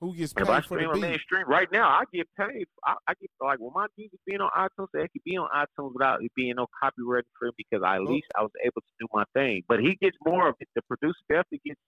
[0.00, 1.00] Who gets paid If I for stream the a beat?
[1.02, 2.66] mainstream right now, I get paid.
[2.84, 5.92] I, I get like with my music being on iTunes, it could be on iTunes
[5.92, 8.02] without it being no copyright for because I, oh.
[8.02, 9.62] at Well- least I was able to do my thing.
[9.68, 10.68] But he gets more of it.
[10.76, 11.80] The producer definitely gets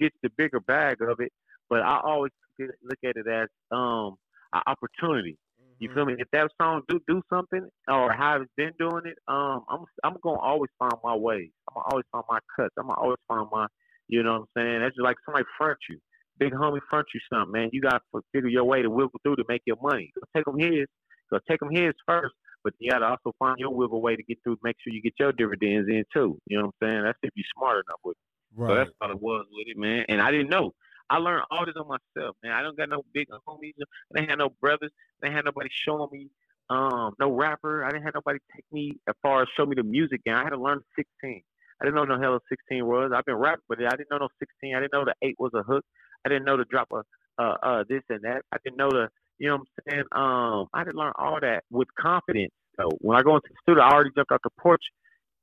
[0.00, 1.32] gets the bigger bag of it.
[1.68, 4.16] But I always look at- it as um
[4.52, 5.38] an opportunity.
[5.78, 5.94] You Mhm.
[5.94, 6.14] feel me?
[6.18, 10.16] If that song do do something or how it's been doing it, um, I'm I'm
[10.22, 11.50] gonna always find my ways.
[11.68, 12.74] I'm gonna always find my cuts.
[12.78, 13.66] I'm gonna always find my,
[14.08, 14.80] you know what I'm saying?
[14.80, 16.00] That's just like somebody front you,
[16.38, 17.70] big homie front you something, man.
[17.72, 18.00] You gotta
[18.32, 20.10] figure your way to wiggle through to make your money.
[20.16, 20.86] Go take them his,
[21.30, 24.38] go take them his first, but you gotta also find your wiggle way to get
[24.42, 24.58] through.
[24.64, 26.38] Make sure you get your dividends in too.
[26.46, 27.02] You know what I'm saying?
[27.04, 28.16] That's if you're smart enough with.
[28.16, 28.22] it.
[28.56, 28.74] So Right.
[28.78, 30.06] that's all it was with it, man.
[30.08, 30.72] And I didn't know.
[31.10, 32.52] I learned all this on myself, man.
[32.52, 33.74] I don't got no big homies.
[33.80, 34.90] I didn't have no brothers.
[35.22, 36.30] I didn't have nobody showing me.
[36.70, 37.84] Um, no rapper.
[37.84, 40.34] I didn't have nobody take me as far as show me the music game.
[40.34, 41.42] I had to learn 16.
[41.80, 43.12] I didn't know no hell of 16 was.
[43.14, 44.74] I've been rapping, but I didn't know no 16.
[44.74, 45.84] I didn't know the eight was a hook.
[46.26, 47.02] I didn't know to drop a
[47.42, 48.42] uh uh this and that.
[48.52, 50.04] I didn't know the you know what I'm saying.
[50.12, 52.52] Um, I didn't learn all that with confidence.
[52.80, 54.82] So when I go into the studio, I already jumped off the porch.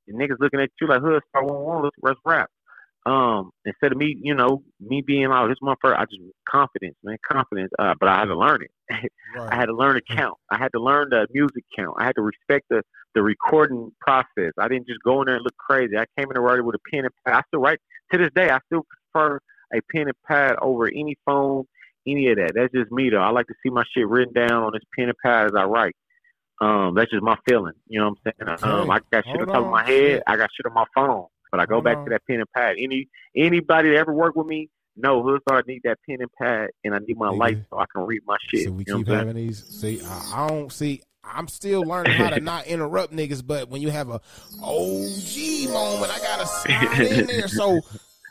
[0.08, 1.90] And niggas looking at you like hood star one one.
[2.02, 2.50] Let's rap.
[3.06, 5.96] Um, instead of me, you know, me being out, this is my first.
[5.96, 7.70] I just confidence, man, confidence.
[7.78, 8.70] Uh, but I had to learn it.
[9.34, 9.52] Right.
[9.52, 10.38] I had to learn to count.
[10.50, 11.96] I had to learn the music count.
[11.98, 12.82] I had to respect the
[13.14, 14.52] the recording process.
[14.58, 15.96] I didn't just go in there and look crazy.
[15.96, 17.34] I came in there writing with a pen and pad.
[17.34, 17.80] I still write
[18.12, 18.48] to this day.
[18.48, 19.40] I still prefer
[19.74, 21.64] a pen and pad over any phone,
[22.06, 22.52] any of that.
[22.54, 23.18] That's just me though.
[23.20, 25.64] I like to see my shit written down on this pen and pad as I
[25.64, 25.96] write.
[26.60, 27.74] Um, that's just my feeling.
[27.88, 28.70] You know what I'm saying?
[28.72, 30.22] Um, I got shit Hold on top of my head.
[30.26, 31.26] I got shit on my phone.
[31.56, 32.76] But I go Hold back to that pen and pad.
[32.78, 36.70] Any anybody that ever worked with me, no, hood star need that pen and pad,
[36.84, 37.38] and I need my Nigga.
[37.38, 38.64] light so I can read my shit.
[38.64, 39.64] So we you keep what I'm having these.
[39.66, 41.02] See, I, I don't see.
[41.24, 44.20] I'm still learning how to not interrupt niggas, but when you have a
[44.62, 47.48] OG moment, I gotta slide in there.
[47.48, 47.80] So,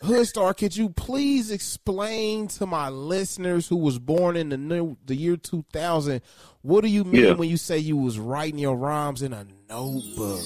[0.04, 5.16] Hoodstar, could you please explain to my listeners who was born in the new the
[5.16, 6.22] year 2000?
[6.62, 7.34] What do you mean Yeah.
[7.34, 10.40] when you say you was writing your rhymes in a notebook?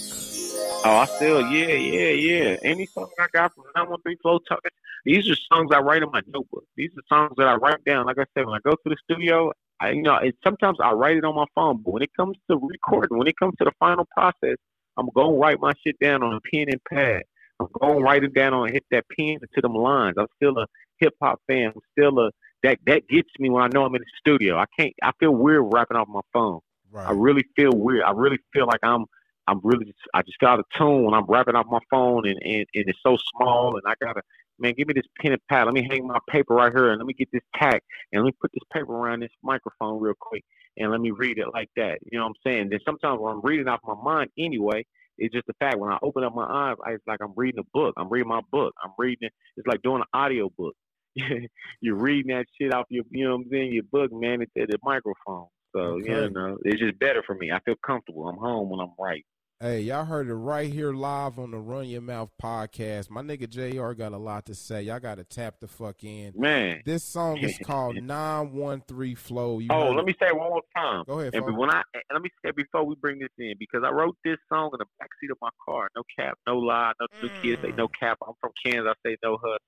[0.85, 2.57] Oh, I still, yeah, yeah, yeah.
[2.63, 4.71] Any song I got from 913 Flow Talking,
[5.03, 6.63] these are songs I write in my notebook.
[6.77, 8.05] These are songs that I write down.
[8.05, 9.51] Like I said, when I go to the studio,
[9.81, 12.37] I, you know, it, sometimes I write it on my phone, but when it comes
[12.49, 14.55] to recording, when it comes to the final process,
[14.95, 17.23] I'm going to write my shit down on a pen and pad.
[17.59, 20.15] I'm going to write it down on, hit that pen into them lines.
[20.17, 20.65] I'm still a
[20.99, 21.73] hip hop fan.
[21.75, 22.31] I'm still a,
[22.63, 24.57] that, that gets me when I know I'm in the studio.
[24.57, 26.61] I can't, I feel weird rapping off my phone.
[26.95, 28.03] I really feel weird.
[28.03, 29.05] I really feel like I'm
[29.49, 32.39] I'm really just, I just got a tune when I'm rapping off my phone and,
[32.43, 34.21] and, and it's so small and I gotta
[34.59, 35.65] man give me this pen and pad.
[35.65, 37.83] Let me hang my paper right here and let me get this tack
[38.13, 40.45] and let me put this paper around this microphone real quick
[40.77, 41.99] and let me read it like that.
[42.11, 42.69] You know what I'm saying?
[42.71, 44.85] Then sometimes when I'm reading off my mind anyway,
[45.19, 47.61] It's just the fact when I open up my eyes, I, it's like I'm reading
[47.61, 47.95] a book.
[47.97, 48.75] I'm reading my book.
[48.83, 49.33] I'm reading it.
[49.57, 50.75] It's like doing an audio book.
[51.81, 54.43] You're reading that shit off your, you know what I'm saying, your book, man.
[54.43, 55.47] It's at the microphone.
[55.75, 56.05] So Okay.
[56.05, 57.51] you know, it's just better for me.
[57.51, 58.27] I feel comfortable.
[58.29, 59.25] I'm home when I'm right.
[59.61, 63.09] Hey, y'all heard it right here live on the Run Your Mouth podcast.
[63.09, 64.83] My nigga JR got a lot to say.
[64.83, 66.31] Y'all got to tap the fuck in.
[66.37, 66.81] Man.
[66.85, 69.59] This song is called 913 Flow.
[69.59, 70.05] You Oh, let it?
[70.05, 71.03] me say it one more time.
[71.05, 71.81] Go ahead, And when I
[72.13, 74.85] let me say before we bring this in, because I wrote this song in the
[75.03, 75.89] backseat of my car.
[75.93, 78.17] No cap, no lie, no new kids say no cap.
[78.25, 79.59] I'm from Kansas, I say no huss.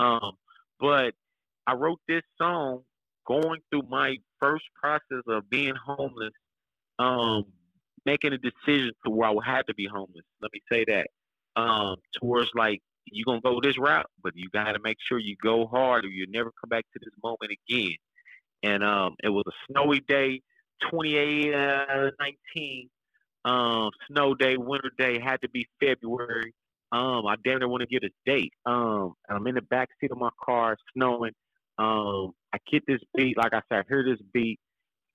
[0.00, 0.32] Um,
[0.80, 1.14] but
[1.68, 2.82] I wrote this song
[3.28, 6.32] going through my first process of being homeless,
[6.98, 7.44] um,
[8.06, 10.24] making a decision to where I would have to be homeless.
[10.42, 11.08] Let me say that.
[11.60, 15.66] Um, towards like you gonna go this route, but you gotta make sure you go
[15.66, 17.96] hard or you never come back to this moment again
[18.62, 20.42] and um, it was a snowy day,
[20.90, 22.10] 28, uh,
[22.56, 22.90] 19,
[23.44, 26.54] um, snow day, winter day, had to be February.
[26.92, 28.52] Um, I damn near want to get a date.
[28.66, 31.32] Um, I'm in the back seat of my car, snowing.
[31.78, 34.58] Um, I get this beat, like I said, I hear this beat.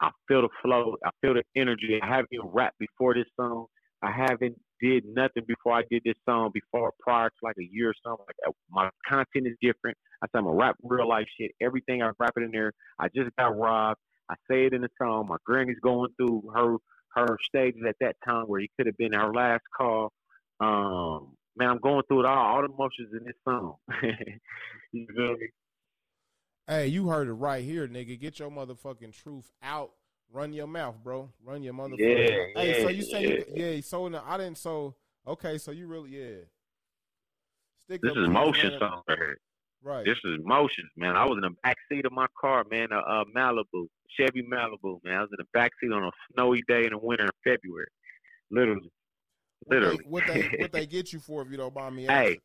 [0.01, 0.95] I feel the flow.
[1.05, 1.99] I feel the energy.
[2.01, 3.67] I haven't rapped before this song.
[4.01, 7.89] I haven't did nothing before I did this song before prior to like a year
[7.89, 8.25] or something.
[8.27, 9.97] Like my content is different.
[10.21, 11.51] I said I'm gonna rap real life shit.
[11.61, 12.73] Everything I rap it in there.
[12.99, 13.99] I just got robbed.
[14.29, 15.27] I say it in the song.
[15.29, 16.77] My granny's going through her
[17.15, 20.11] her stages at that time where he could have been her last call.
[20.59, 23.75] Um, man, I'm going through it all, all the emotions in this song.
[24.91, 25.47] you feel me?
[26.68, 28.20] Hey, you heard it right here, nigga.
[28.20, 29.91] Get your motherfucking truth out.
[30.32, 31.30] Run your mouth, bro.
[31.43, 32.66] Run your motherfucking Yeah, mouth.
[32.66, 34.95] Hey, so you say you, yeah, so no, I didn't so
[35.28, 36.38] okay, so you really yeah.
[37.84, 39.20] Stick This is motion song right.
[39.84, 40.03] Right.
[40.05, 41.16] This is emotions, man.
[41.16, 43.86] I was in the back seat of my car, man, a uh, Malibu,
[44.20, 45.18] Chevy Malibu, man.
[45.18, 47.86] I was in the back seat on a snowy day in the winter in February,
[48.49, 48.89] literally,
[49.66, 50.05] What they- literally.
[50.07, 52.39] What they what they get you for if you don't buy me Hey.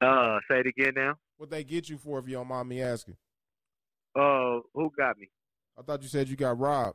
[0.00, 1.14] Uh, say it again now.
[1.42, 3.16] What they get you for if you don't mind me asking?
[4.14, 5.28] Uh, who got me?
[5.76, 6.94] I thought you said you got robbed.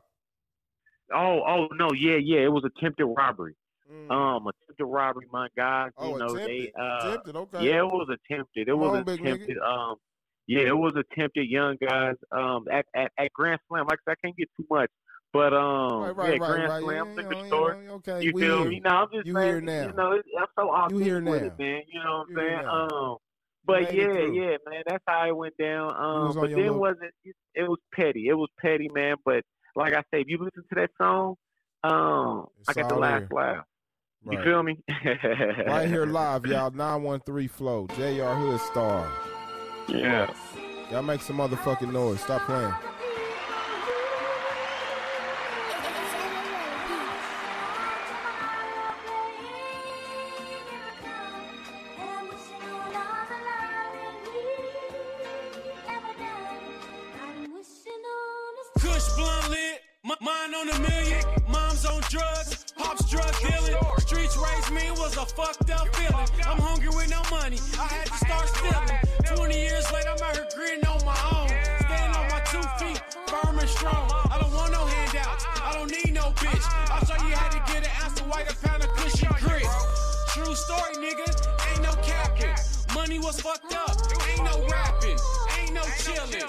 [1.13, 2.45] Oh, oh no, yeah, yeah.
[2.45, 3.57] It was attempted robbery.
[3.91, 4.09] Mm.
[4.09, 5.25] Um, attempted robbery.
[5.33, 6.47] My guys, oh, you know, attempted.
[6.47, 7.65] they uh, attempted, okay.
[7.65, 8.69] yeah, it was attempted.
[8.69, 9.57] It Come was on, attempted.
[9.57, 9.95] Um,
[10.47, 11.49] yeah, it was attempted.
[11.49, 12.15] Young guys.
[12.31, 13.83] Um, at at, at Grand Slam.
[13.89, 14.89] Like I said, I can't get too much,
[15.33, 16.83] but um, Right, right, yeah, right, Grand right.
[16.83, 17.75] Slam, yeah, you store.
[17.81, 18.69] you know, okay, You we feel here.
[18.69, 18.79] me?
[18.79, 19.87] No, I'm just You saying, here now.
[19.87, 21.47] You know, I'm so awesome here with now.
[21.47, 21.81] it, man.
[21.91, 22.65] You know what I'm saying?
[22.65, 23.17] Um, You
[23.67, 24.33] but made yeah, through.
[24.35, 25.89] yeah, man, that's how it went down.
[25.95, 28.27] Um, was but then little- wasn't it, it was petty.
[28.29, 29.17] It was petty, man.
[29.25, 29.43] But
[29.75, 31.35] like I said, if you listen to that song,
[31.83, 33.37] um, It's I got the all last there.
[33.37, 33.65] laugh.
[34.29, 34.45] You Right.
[34.45, 34.83] feel me?
[35.67, 36.71] right here live, y'all.
[36.71, 37.87] 913 Flow.
[37.95, 39.07] JR Hood Star.
[39.87, 40.33] Yeah.
[40.91, 42.19] Y'all make some motherfucking noise.
[42.21, 42.73] Stop playing.
[65.31, 66.27] Fucked up feeling.
[66.45, 69.37] I'm hungry with no money, I had to start stealing.
[69.37, 71.49] 20 years later, I'm out here gritting on my own.
[71.83, 74.09] Standing on my two feet, firm and strong.
[74.31, 76.65] I don't want no handouts, I don't need no bitch.
[76.91, 79.67] I'll show you how to get an ounce of white, a pound of cushion grit.
[80.33, 81.27] True story, nigga,
[81.71, 82.55] ain't no capping.
[82.93, 83.97] Money was fucked up,
[84.29, 85.17] ain't no rapping,
[85.59, 86.47] ain't no chilling.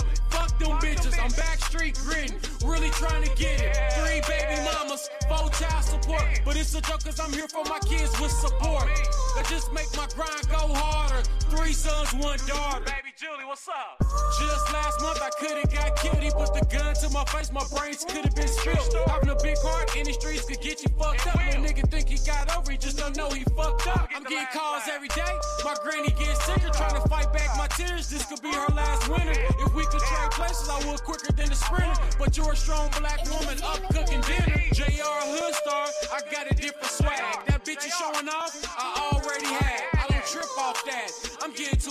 [6.49, 8.89] But it's a joke cause I'm here for my kids with support.
[9.37, 11.23] That just make my grind go harder.
[11.51, 13.08] Three sons, one daughter.
[13.47, 13.99] What's up?
[14.39, 16.23] Just last month I could've got killed.
[16.23, 18.93] He put the gun to my face, my brains could've been spilled.
[19.07, 21.37] Having a big heart in the streets could get you fucked up.
[21.37, 24.11] Little nigga think he got over, he just don't know he fucked up.
[24.15, 25.35] I'm getting calls every day.
[25.65, 28.11] My granny gets sicker, trying to fight back my tears.
[28.11, 29.33] This could be her last winter.
[29.33, 31.95] If we could trade places, I would quicker than a sprinter.
[32.19, 34.61] But you're a strong black woman up cooking dinner.
[34.75, 37.47] JR Hood Star, I got a different swag.
[37.47, 39.98] That bitch you showing off, I already had.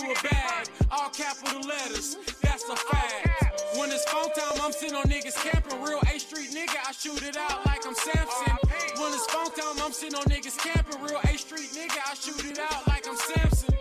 [0.08, 0.68] I'm getting to a bag.
[0.90, 3.62] All capital letters, that's a fact.
[3.76, 5.82] When it's phone time, I'm sitting on niggas camping.
[5.82, 8.56] Real A Street nigga, I shoot it out like I'm Samson.
[8.96, 11.00] When it's phone time, I'm sitting on niggas camping.
[11.02, 13.74] Real A Street nigga, I shoot it out like I'm Samson.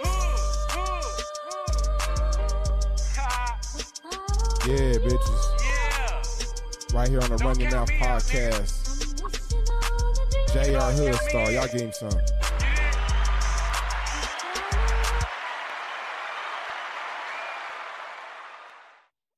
[4.68, 5.44] Yeah, bitches.
[5.64, 6.98] Yeah.
[6.98, 8.84] Right here on the Run Your Mouth podcast.
[10.52, 11.52] JR Hood Star.
[11.52, 12.37] Y'all give him some.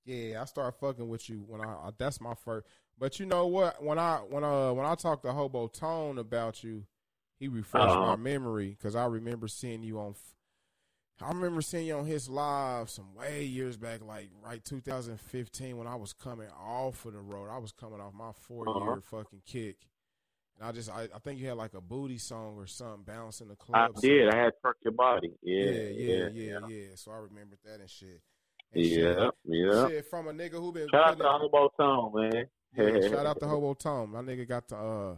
[0.10, 2.66] Yeah, I start fucking with you when I, I that's my first.
[2.97, 3.82] But you know what?
[3.84, 6.86] When I when uh when I talked to Hobo Tone about you,
[7.39, 8.07] He refreshed Uh-huh.
[8.07, 10.16] my memory because I remember seeing you on.
[11.22, 15.86] I remember seeing you on his live some way years back, like right 2015 when
[15.86, 17.49] I was coming off of the road.
[17.51, 18.95] I was coming off my four year Uh-huh.
[19.03, 19.78] fucking kick,
[20.57, 23.49] and I just I, I think you had like a booty song or something bouncing
[23.49, 23.91] the club.
[23.97, 24.30] I did.
[24.30, 25.34] I had Truck Your Body.
[25.43, 28.22] yeah, Yeah, yeah, yeah, yeah, So I remembered that and shit.
[28.74, 29.88] Yeah, yeah.
[29.88, 32.45] shit, from a nigga who been Shout out to Hobo Tone, man.
[32.78, 34.11] yeah, shout out to Hobo Tone.
[34.11, 35.15] My nigga got the uh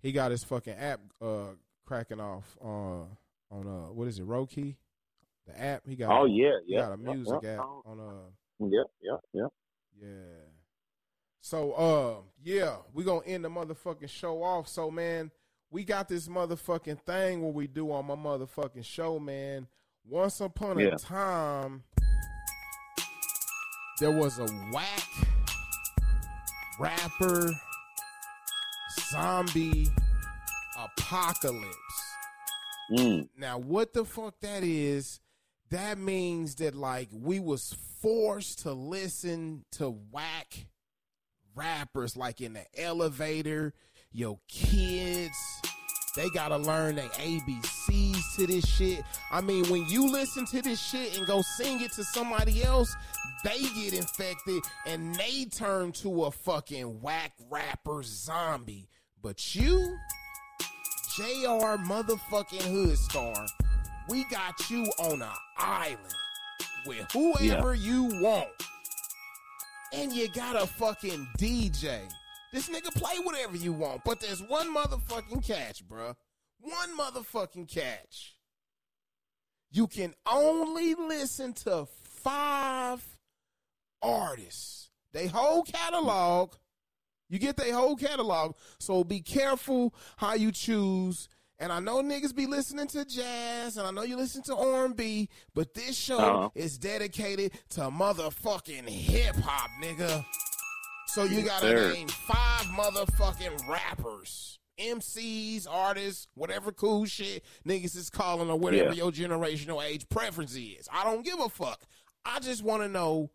[0.00, 1.52] he got his fucking app uh
[1.86, 3.04] cracking off uh
[3.50, 4.72] on uh what is it, Roku?
[5.46, 5.82] The app.
[5.88, 6.80] He got Oh yeah, he yeah.
[6.80, 7.54] got a music yeah.
[7.54, 9.48] app on uh Yep, yep, yep.
[10.00, 10.08] yeah.
[11.40, 14.68] So uh yeah, we gonna end the motherfucking show off.
[14.68, 15.30] So man,
[15.70, 19.66] we got this motherfucking thing where we do on my motherfucking show, man.
[20.06, 21.82] Once upon a time
[24.00, 25.08] there was a whack
[26.78, 27.50] rapper
[29.10, 29.88] zombie
[30.78, 32.14] apocalypse.
[32.90, 33.28] Mm.
[33.36, 35.20] Now, what the fuck that is?
[35.68, 40.66] That means that like we was forced to listen to whack
[41.54, 43.74] rappers like in the elevator.
[44.12, 45.36] Yo, kids,
[46.14, 49.02] they gotta learn their ABCs to this shit.
[49.30, 52.94] I mean, when you listen to this shit and go sing it to somebody else,
[53.44, 58.88] they get infected and they turn to a fucking whack rapper zombie.
[59.22, 59.96] But you,
[61.16, 63.46] JR motherfucking Hood Star,
[64.08, 66.14] we got you on an island
[66.86, 68.48] with whoever you want.
[69.92, 72.00] And you got a fucking DJ.
[72.52, 76.16] This nigga play whatever you want, but there's one motherfucking catch, bruh.
[76.60, 78.34] One motherfucking catch.
[79.70, 83.06] You can only listen to five
[84.02, 84.90] artists.
[85.12, 86.54] They whole catalog.
[87.28, 88.56] You get their whole catalog.
[88.80, 91.28] So be careful how you choose.
[91.60, 95.28] And I know niggas be listening to jazz, and I know you listen to R&B,
[95.54, 96.48] but this show Uh-huh.
[96.54, 100.24] is dedicated to motherfucking hip hop, nigga.
[101.12, 101.92] So you Yes, gotta sir.
[101.92, 109.04] name five motherfucking rappers, MCs, artists, whatever cool shit niggas is calling or whatever Yeah.
[109.04, 110.88] your generational age preference is.
[110.92, 111.82] I don't give a fuck.
[112.24, 113.30] I just want to know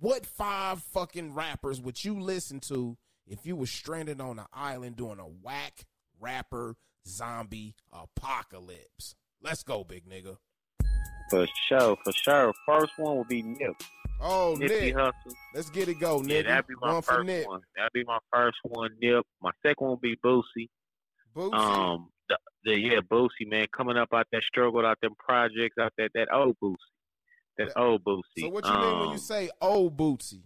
[0.00, 2.96] what five fucking rappers would you listen to
[3.26, 5.84] if you were stranded on an island doing a whack
[6.18, 9.14] rapper zombie apocalypse?
[9.40, 10.38] Let's go, big nigga.
[11.30, 12.52] For sure, for sure.
[12.66, 13.80] First one would be Nip.
[14.22, 14.94] Oh, Nippy Nick.
[14.94, 15.32] Hustle.
[15.54, 16.46] Let's get it go, Yeah, nigga.
[16.46, 17.60] that'd be my one first one.
[17.76, 19.24] That'd be my first one, Nip.
[19.40, 20.68] My second one would be Boosie.
[21.34, 21.54] Boosie.
[21.54, 25.92] Um, the, the yeah, Boosie man, coming up out that struggle, out them projects, out
[25.98, 26.76] that that old Boosie,
[27.58, 27.82] that Yeah.
[27.82, 28.22] old Boosie.
[28.40, 30.42] so what you mean when Um, you say old Boosie?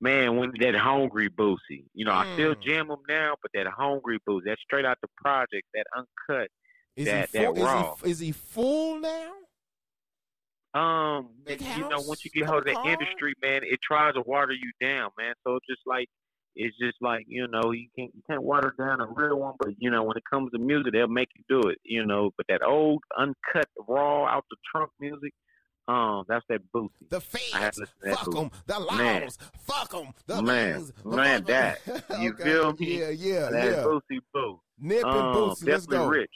[0.00, 2.62] man, when that hungry Boosie, you know, I still Mm.
[2.62, 6.48] jam him now, but that hungry Boosie, that straight out the project, that uncut.
[6.96, 7.92] Is that- he that raw.
[7.94, 9.32] is he is he full now?
[10.74, 14.22] Um, Big you know, once you get hold of the industry, man, it tries to
[14.22, 15.34] water you down, man.
[15.46, 16.08] So it's just like
[16.56, 19.70] it's just like you know, you can't you can't water down a real one, but
[19.78, 22.30] you know, when it comes to music, they'll make you do it, you know.
[22.36, 25.32] But that old uncut, raw, out the trunk music,
[25.88, 26.90] um, that's that Boosie.
[27.08, 27.16] The
[27.54, 28.50] I had feds, to listen to that fuck them.
[28.66, 30.12] The laws, fuck them.
[30.26, 30.74] The Man.
[30.74, 31.78] things, the Man, that.
[32.20, 33.00] You feel me?
[33.00, 33.82] Yeah, yeah, that yeah.
[33.82, 34.60] Boosie Boo.
[34.78, 36.06] Nip and Um, let's definitely go.
[36.08, 36.30] rich.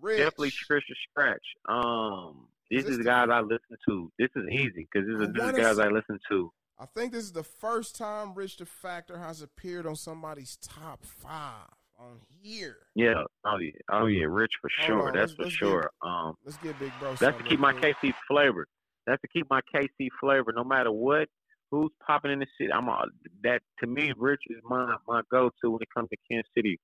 [0.00, 0.18] Rich.
[0.18, 1.46] Definitely Trisha Scratch.
[1.68, 4.12] Um, this is the- the guys I listen to.
[4.18, 6.52] This is easy because this is wanna guys I listen to.
[6.78, 11.04] I think this is the first time Rich the Factor has appeared on somebody's top
[11.04, 11.68] five
[11.98, 12.78] on here.
[12.94, 13.24] Yeah.
[13.44, 13.72] Oh yeah.
[13.90, 14.24] Oh yeah.
[14.24, 15.08] Rich for Hold sure.
[15.08, 15.90] on, That's for let's get- sure.
[16.02, 17.14] Um, Let's get Big Bro.
[17.16, 17.72] that's to keep my.
[17.74, 18.66] KC flavor.
[19.06, 20.52] That's to keep my KC flavor.
[20.54, 21.28] No matter what,
[21.70, 23.04] who's popping in the city, I'm all,
[23.42, 24.12] that to me.
[24.16, 26.78] Rich is my my go to when it comes to Kansas City.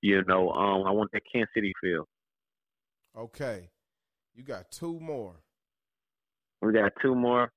[0.00, 2.08] You know, um, I want that Kansas City feel.
[3.16, 3.68] Okay,
[4.34, 5.34] you got two more.
[6.60, 7.52] We got two more.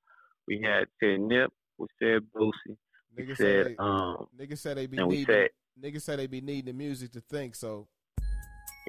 [0.48, 1.50] We had said Nip.
[1.78, 2.76] We said Boosie.
[3.16, 5.26] We Nigga said said, um, nigga said they be and we needing.
[5.34, 5.48] said
[5.82, 7.54] Nigga said they be needing the music to think.
[7.54, 7.88] So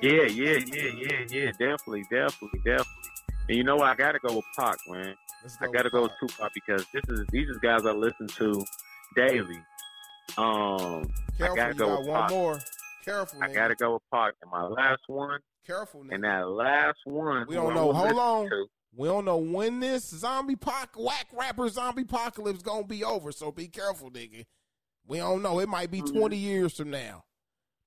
[0.02, 1.52] Yeah, yeah, yeah, yeah, yeah.
[1.52, 2.86] Definitely, definitely, definitely.
[3.50, 3.88] And you know what?
[3.88, 5.16] I gotta go with Pac, man.
[5.60, 5.66] go.
[5.66, 6.30] I gotta go with Pac.
[6.30, 8.66] Tupac because this is these is guys I listen to
[9.16, 9.60] daily.
[10.38, 12.30] Um, Careful, gotta you go got with one Pac.
[12.32, 12.60] more.
[13.06, 13.54] Careful, I nigga.
[13.56, 14.34] gotta go with Pac.
[14.42, 16.16] And my last one, Careful, nigga.
[16.16, 17.46] and that last one.
[17.48, 17.92] We don't know.
[17.94, 18.50] Hold on.
[18.50, 23.32] to- We don't know when this zombie poc whack rapper zombie apocalypse gonna be over.
[23.32, 24.46] So be careful, nigga.
[25.06, 25.60] We don't know.
[25.60, 26.14] It might be Mhm.
[26.14, 27.26] twenty years from now.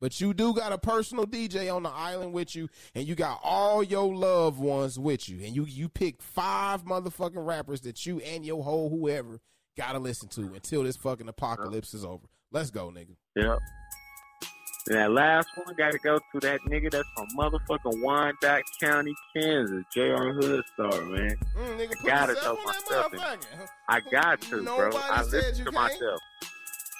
[0.01, 3.41] But you do got a personal DJ on the island with you, and you got
[3.43, 8.21] all your loved ones with you, and you you pick five motherfucking rappers that you
[8.21, 9.41] and your whole whoever
[9.77, 12.27] gotta listen to until this fucking apocalypse is over.
[12.53, 13.17] Let's go, nigga.
[13.37, 13.59] Yep.
[14.89, 19.15] And that last one got to go to that nigga that's from motherfucking Wyandotte County,
[19.37, 20.33] Kansas, J.R.
[20.33, 21.37] Hoodstar, man.
[21.57, 22.75] Mm, nigga, put gotta yourself throw on
[23.13, 23.67] that myself in.
[23.89, 24.91] I got to, bro.
[24.95, 26.21] I listen to myself.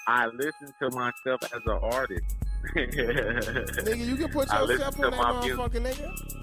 [0.07, 2.37] I listen to myself as an artist.
[2.77, 5.59] Nigga, you can put yourself on that my music.
[5.59, 6.41] motherfucker, nigga.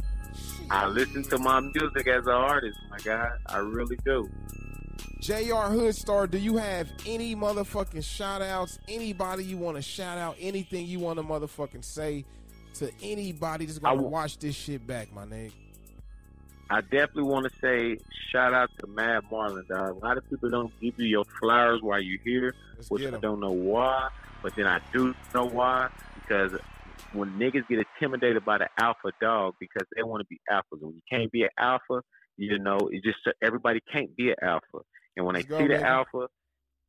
[0.69, 3.29] I listen to my music as an artist, my guy.
[3.47, 4.29] I really do.
[5.19, 8.79] JR Hoodstar, do you have any motherfucking shout outs?
[8.87, 10.35] Anybody you want to shout out?
[10.39, 12.23] Anything you want to motherfucking say
[12.75, 15.51] to anybody that's gonna w- watch this shit back, my nigga?
[16.69, 17.97] I definitely want to say
[18.31, 20.01] shout out to Mad Marlin, dog.
[20.01, 23.17] A lot of people don't give you your flowers while you're here, Let's which I
[23.17, 24.09] don't know why,
[24.43, 26.51] but then I do know why because
[27.13, 30.93] when niggas get intimidated by the alpha dog because they want to be alphas, when
[30.93, 32.01] you can't be an alpha,
[32.37, 34.83] you know, it's just everybody can't be an alpha,
[35.15, 36.27] and when Let's they go, see the alpha,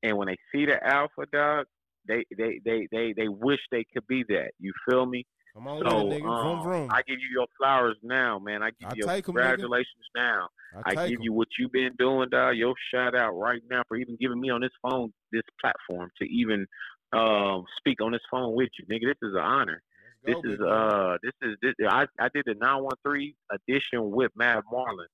[0.03, 1.67] and when they see the alpha dog,
[2.07, 4.53] they they they they they wish they could be that.
[4.59, 5.27] You feel me?
[5.55, 6.25] Come on So, nigga.
[6.25, 6.91] um, vroom vroom.
[6.91, 8.63] I give you your flowers now, man.
[8.63, 9.45] I give I you your take 'em, nigga.
[9.45, 10.49] congratulations now.
[10.85, 11.23] I, give give 'em.
[11.25, 12.57] you what you've been doing, dog.
[12.57, 16.29] Your shout out right now for even giving me on this phone, this platform to
[16.29, 16.67] even
[17.13, 19.07] um, speak on this phone with you, nigga.
[19.09, 19.83] This is an honor.
[20.25, 21.75] This go, is uh, this is this.
[21.89, 25.07] I I did the nine one three edition with Mad Marlin.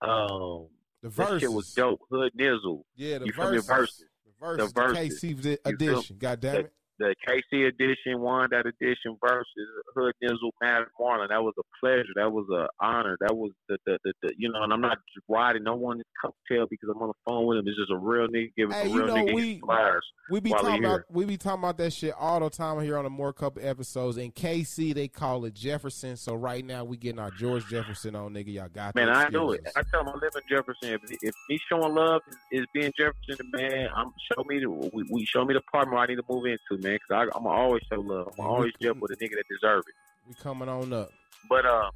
[0.00, 0.66] Um,
[1.02, 1.10] the
[1.40, 2.00] shit was dope.
[2.10, 3.30] Hood Nizzle, Yeah, the me?
[3.32, 3.66] verses.
[3.66, 4.04] Verses.
[4.28, 4.72] The verses.
[4.72, 5.28] The.
[5.28, 6.16] KC edition.
[6.18, 6.72] God damn it.
[6.98, 9.46] The KC edition, one, that edition versus
[9.94, 11.28] Hood Nizzle, Mad Marlin.
[11.30, 12.12] That was a pleasure.
[12.14, 13.16] That was an honor.
[13.20, 14.98] That was the, the, the, the you know, and I'm not
[15.28, 17.64] riding no one's coattail because I'm on the phone with him.
[17.68, 20.04] It's just a real nigga giving Hey, a real know, nigga we- his flowers.
[20.28, 23.04] We be talking about we be talking about that shit all the time here on
[23.04, 24.16] the more couple episodes.
[24.16, 26.16] In KC, they call it Jefferson.
[26.16, 28.52] So right now we getting our George Jefferson on, nigga.
[28.52, 29.60] Y'all got Man, I know it.
[29.76, 30.94] I tell him I live in Jefferson.
[30.94, 35.04] If, if me showing love is, is being Jefferson, man, I'm show me the we,
[35.10, 36.85] we show me the apartment I need to move into, man.
[36.94, 38.32] Because I'm gonna always show love.
[38.38, 39.94] I'm always we- Jeff with a nigga that deserve it.
[40.28, 41.10] We coming on up.
[41.48, 41.90] But uh,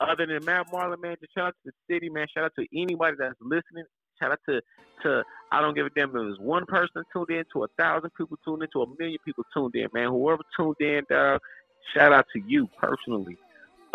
[0.00, 2.26] other than Mad Marlin, man, just shout out to the city, man.
[2.34, 3.84] Shout out to anybody that's listening.
[4.20, 4.60] Shout out to
[5.02, 7.68] to I don't give a damn if it was one person tuned in, to a
[7.78, 10.08] thousand people tuned in, to a million people tuned in, man.
[10.08, 11.40] Whoever tuned in, dog,
[11.94, 13.36] shout out to you personally.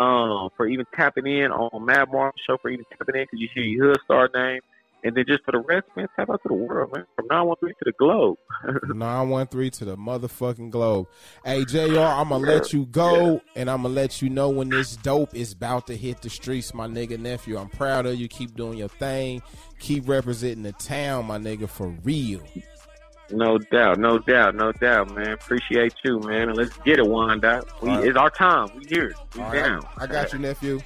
[0.00, 3.48] Um, for even tapping in on Mad Marlin show, for even tapping in because you
[3.54, 4.60] hear your hood star name,
[5.04, 7.04] and then just for the rest, man, tap out to the world, man.
[7.16, 8.38] From 913 to the globe.
[8.94, 11.08] 913 to the motherfucking globe.
[11.44, 14.50] Hey, JR, I'm going to let you go, and I'm going to let you know
[14.50, 17.58] when this dope is about to hit the streets, my nigga nephew.
[17.58, 18.28] I'm proud of you.
[18.28, 19.42] Keep doing your thing.
[19.80, 22.42] Keep representing the town, my nigga, for real.
[23.30, 25.32] No doubt, no doubt, no doubt, man.
[25.32, 26.50] Appreciate you, man.
[26.50, 27.62] And let's get it, Wanda.
[27.80, 28.06] We, All right.
[28.06, 28.68] It's our time.
[28.76, 29.14] We here.
[29.34, 29.88] We All right, down.
[29.96, 30.80] I got you, nephew.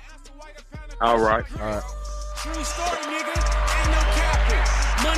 [1.01, 1.45] All right.
[1.61, 1.83] All right.
[2.37, 3.66] True story, nigga.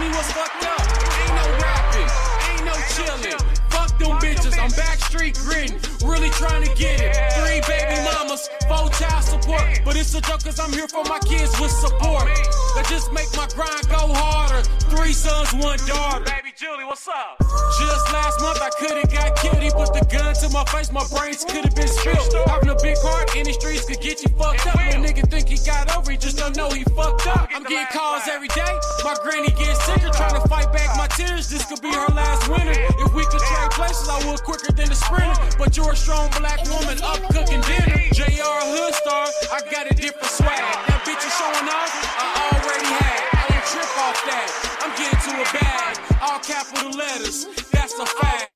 [0.09, 0.81] Was fucked up.
[1.21, 2.09] Ain't no rapping.
[2.49, 3.39] Ain't no chilling.
[3.69, 4.59] Fuck them bitches.
[4.59, 5.79] I'm backstreet gritting.
[6.09, 7.15] Really trying to get it.
[7.37, 8.49] Three baby mamas.
[8.69, 9.81] Four child support.
[9.85, 12.27] But it's a joke cause I'm here for my kids with support.
[12.75, 14.63] That just make my grind go harder.
[14.89, 16.48] Three sons, one daughter.
[16.59, 17.39] Baby Julie, what's up?
[17.79, 19.63] Just last month I could've got killed.
[19.63, 20.91] He put the gun to my face.
[20.91, 22.35] My brains could've been spilled.
[22.47, 24.75] Having a big heart in the streets could get you fucked up.
[24.75, 26.11] Little nigga think he got over.
[26.11, 27.49] He just don't know he fucked up.
[27.55, 28.75] I'm getting calls every day.
[29.05, 30.11] My granny gets sicker.
[30.11, 31.49] Trying to fight back my tears.
[31.49, 32.75] This could be her last winter.
[32.75, 35.39] If we could trade places, I would quicker than the sprinter.
[35.59, 38.03] But you're a strong black woman up cooking dinner.
[38.11, 40.59] JR Hood Star, I got a different swag.
[40.91, 41.93] That bitch is showing off.
[42.19, 42.27] I
[42.57, 43.23] already had.
[43.37, 44.49] I don't trip off that.
[44.83, 46.08] I'm getting to a bag.
[46.31, 47.47] All capital letters.
[47.73, 48.53] That's a fact.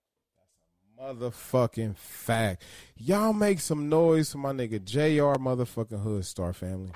[1.00, 2.62] Motherfucking fact.
[2.96, 6.90] Y'all make some noise for my nigga JR motherfucking Hood Star family.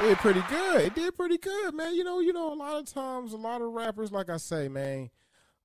[0.00, 0.80] Did pretty good.
[0.80, 1.94] It did pretty good, man.
[1.94, 4.68] You know, you know, a lot of times, a lot of rappers, like I say,
[4.68, 5.10] man,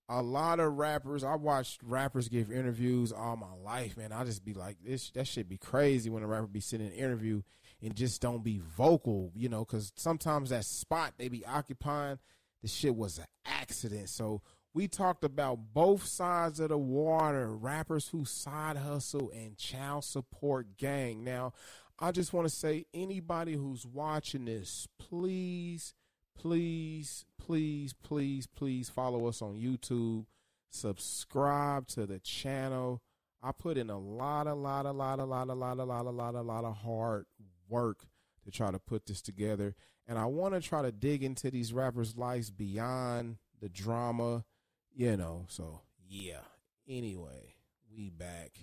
[0.08, 1.24] a lot of rappers.
[1.24, 4.12] I watched rappers give interviews all my life, man.
[4.12, 6.94] I just be like, this that should be crazy when a rapper be sitting in
[6.94, 7.42] an interview
[7.82, 12.20] and just don't be vocal, you know, because sometimes that spot they be occupying,
[12.62, 14.10] the shit was an accident.
[14.10, 14.42] So
[14.74, 20.78] we talked about both sides of the water, rappers who side hustle and child support
[20.78, 21.24] gang.
[21.24, 21.54] Now,
[22.00, 25.94] I just want to say anybody who's watching this, please,
[26.38, 30.26] please, please, please, please follow us on YouTube.
[30.70, 33.02] Subscribe to the channel.
[33.42, 36.06] I put in a lot, a lot, a lot, a lot, a lot, a lot,
[36.06, 37.26] a lot, a lot of hard
[37.68, 38.08] work
[38.44, 39.76] to try to put this together.
[40.08, 44.46] And I want to try to dig into these rappers' lives beyond the drama,
[44.94, 45.46] you know.
[45.50, 46.40] So, yeah.
[46.88, 47.56] Anyway,
[47.92, 48.58] we back.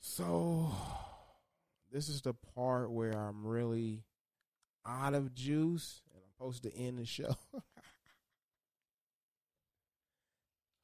[0.00, 0.72] So,
[1.92, 4.04] this is the part where I'm really
[4.86, 7.36] out of juice and I'm supposed to end the show.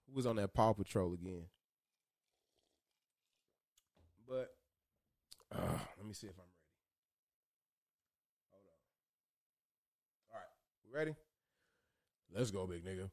[0.07, 1.47] Who was on that Paw Patrol again.
[4.28, 4.55] But
[5.55, 6.66] uh, let me see if I'm ready.
[8.51, 8.81] Hold on.
[10.31, 11.14] All right, we ready?
[12.35, 13.10] Let's go, big nigga.